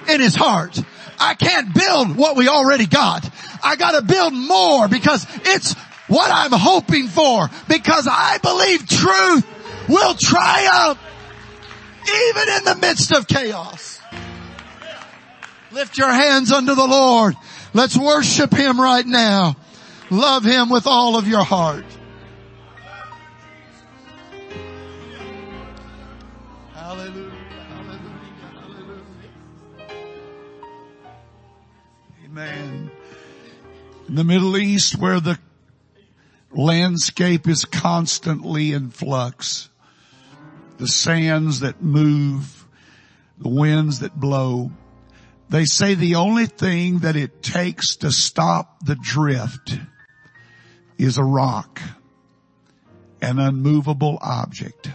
in 0.08 0.20
his 0.20 0.34
heart. 0.34 0.78
I 1.18 1.34
can't 1.34 1.74
build 1.74 2.16
what 2.16 2.36
we 2.36 2.48
already 2.48 2.86
got. 2.86 3.28
I 3.62 3.76
gotta 3.76 4.02
build 4.02 4.34
more 4.34 4.88
because 4.88 5.26
it's 5.44 5.74
what 6.09 6.30
I'm 6.30 6.52
hoping 6.52 7.09
for 7.09 7.48
because 7.68 8.09
I 8.11 8.38
believe 8.38 8.86
truth 8.86 9.88
will 9.88 10.14
triumph 10.14 10.98
even 12.07 12.48
in 12.57 12.64
the 12.64 12.76
midst 12.80 13.12
of 13.12 13.26
chaos. 13.26 14.00
Lift 15.72 15.98
your 15.98 16.12
hands 16.12 16.52
unto 16.52 16.74
the 16.74 16.86
Lord. 16.86 17.34
Let's 17.72 17.96
worship 17.96 18.52
Him 18.52 18.80
right 18.80 19.05
now. 19.05 19.57
Love 20.11 20.44
Him 20.44 20.70
with 20.70 20.86
all 20.86 21.16
of 21.16 21.26
your 21.26 21.42
heart. 21.42 21.84
Hallelujah. 26.74 27.30
Hallelujah. 27.70 28.11
Hallelujah. 28.52 29.02
Amen. 32.26 32.90
In 34.07 34.14
the 34.14 34.24
Middle 34.24 34.57
East 34.57 34.96
where 34.96 35.18
the 35.18 35.38
landscape 36.57 37.48
is 37.48 37.64
constantly 37.64 38.72
in 38.72 38.90
flux, 38.90 39.68
the 40.78 40.88
sands 40.88 41.61
that 41.61 41.82
move, 41.82 42.66
the 43.38 43.48
winds 43.48 44.00
that 44.00 44.18
blow, 44.18 44.70
they 45.48 45.64
say 45.64 45.94
the 45.94 46.16
only 46.16 46.46
thing 46.46 47.00
that 47.00 47.16
it 47.16 47.42
takes 47.42 47.96
to 47.96 48.11
stop 48.11 48.84
the 48.84 48.96
drift 48.96 49.78
is 50.98 51.18
a 51.18 51.24
rock, 51.24 51.80
an 53.20 53.38
unmovable 53.38 54.18
object. 54.20 54.90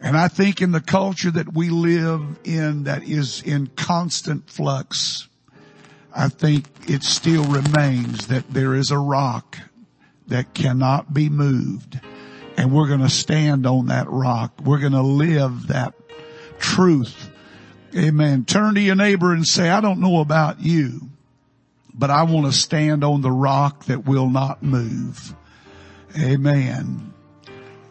And 0.00 0.16
I 0.18 0.28
think 0.28 0.60
in 0.60 0.72
the 0.72 0.82
culture 0.82 1.30
that 1.30 1.54
we 1.54 1.70
live 1.70 2.38
in 2.44 2.84
that 2.84 3.04
is 3.04 3.40
in 3.42 3.68
constant 3.68 4.50
flux, 4.50 5.26
I 6.14 6.28
think 6.28 6.66
it 6.88 7.02
still 7.02 7.44
remains 7.44 8.28
that 8.28 8.48
there 8.48 8.74
is 8.74 8.90
a 8.90 8.98
rock 8.98 9.58
that 10.28 10.54
cannot 10.54 11.12
be 11.12 11.28
moved. 11.28 11.98
And 12.56 12.72
we're 12.72 12.86
going 12.86 13.00
to 13.00 13.08
stand 13.08 13.66
on 13.66 13.86
that 13.86 14.08
rock. 14.08 14.60
We're 14.62 14.78
going 14.78 14.92
to 14.92 15.02
live 15.02 15.68
that 15.68 15.94
truth. 16.58 17.30
Amen. 17.96 18.44
Turn 18.44 18.74
to 18.74 18.80
your 18.80 18.94
neighbor 18.94 19.32
and 19.32 19.46
say, 19.46 19.68
I 19.68 19.80
don't 19.80 20.00
know 20.00 20.20
about 20.20 20.60
you, 20.60 21.08
but 21.92 22.10
I 22.10 22.22
want 22.24 22.46
to 22.46 22.52
stand 22.52 23.02
on 23.02 23.20
the 23.20 23.30
rock 23.30 23.86
that 23.86 24.04
will 24.04 24.28
not 24.28 24.62
move. 24.62 25.34
Amen. 26.18 27.12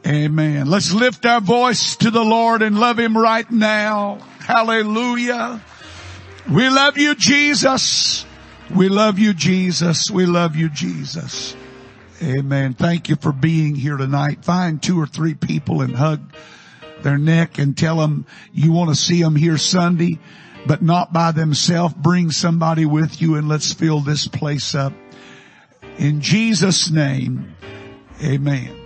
Amen. 0.06 0.68
Let's 0.68 0.94
lift 0.94 1.26
our 1.26 1.42
voice 1.42 1.96
to 1.98 2.12
the 2.12 2.24
Lord 2.24 2.62
and 2.62 2.80
love 2.80 3.00
Him 3.00 3.18
right 3.18 3.50
now. 3.50 4.20
Hallelujah. 4.40 5.62
We 6.52 6.70
love 6.70 6.98
you, 6.98 7.16
Jesus. 7.16 8.26
We 8.74 8.90
love 8.90 9.18
you, 9.18 9.34
Jesus. 9.34 10.12
We 10.12 10.26
love 10.26 10.56
you, 10.56 10.70
Jesus. 10.70 11.56
Amen. 12.22 12.74
Thank 12.74 13.10
you 13.10 13.16
for 13.16 13.32
being 13.32 13.76
here 13.76 13.98
tonight. 13.98 14.44
Find 14.44 14.82
two 14.82 15.00
or 15.00 15.08
three 15.08 15.36
people 15.36 15.82
and 15.82 15.96
hug 15.96 16.34
their 17.02 17.18
neck 17.18 17.58
and 17.60 17.78
tell 17.78 17.98
them 17.98 18.26
you 18.54 18.72
want 18.72 18.90
to 18.90 18.96
see 18.96 19.22
them 19.22 19.36
here 19.36 19.58
Sunday, 19.58 20.20
but 20.66 20.82
not 20.82 21.14
by 21.14 21.32
themselves. 21.32 21.94
Bring 21.96 22.32
somebody 22.32 22.86
with 22.86 23.22
you 23.22 23.36
and 23.36 23.48
let's 23.48 23.74
fill 23.74 24.00
this 24.00 24.28
place 24.28 24.74
up. 24.76 24.94
In 25.98 26.22
Jesus 26.22 26.90
name, 26.92 27.56
amen. 28.24 28.83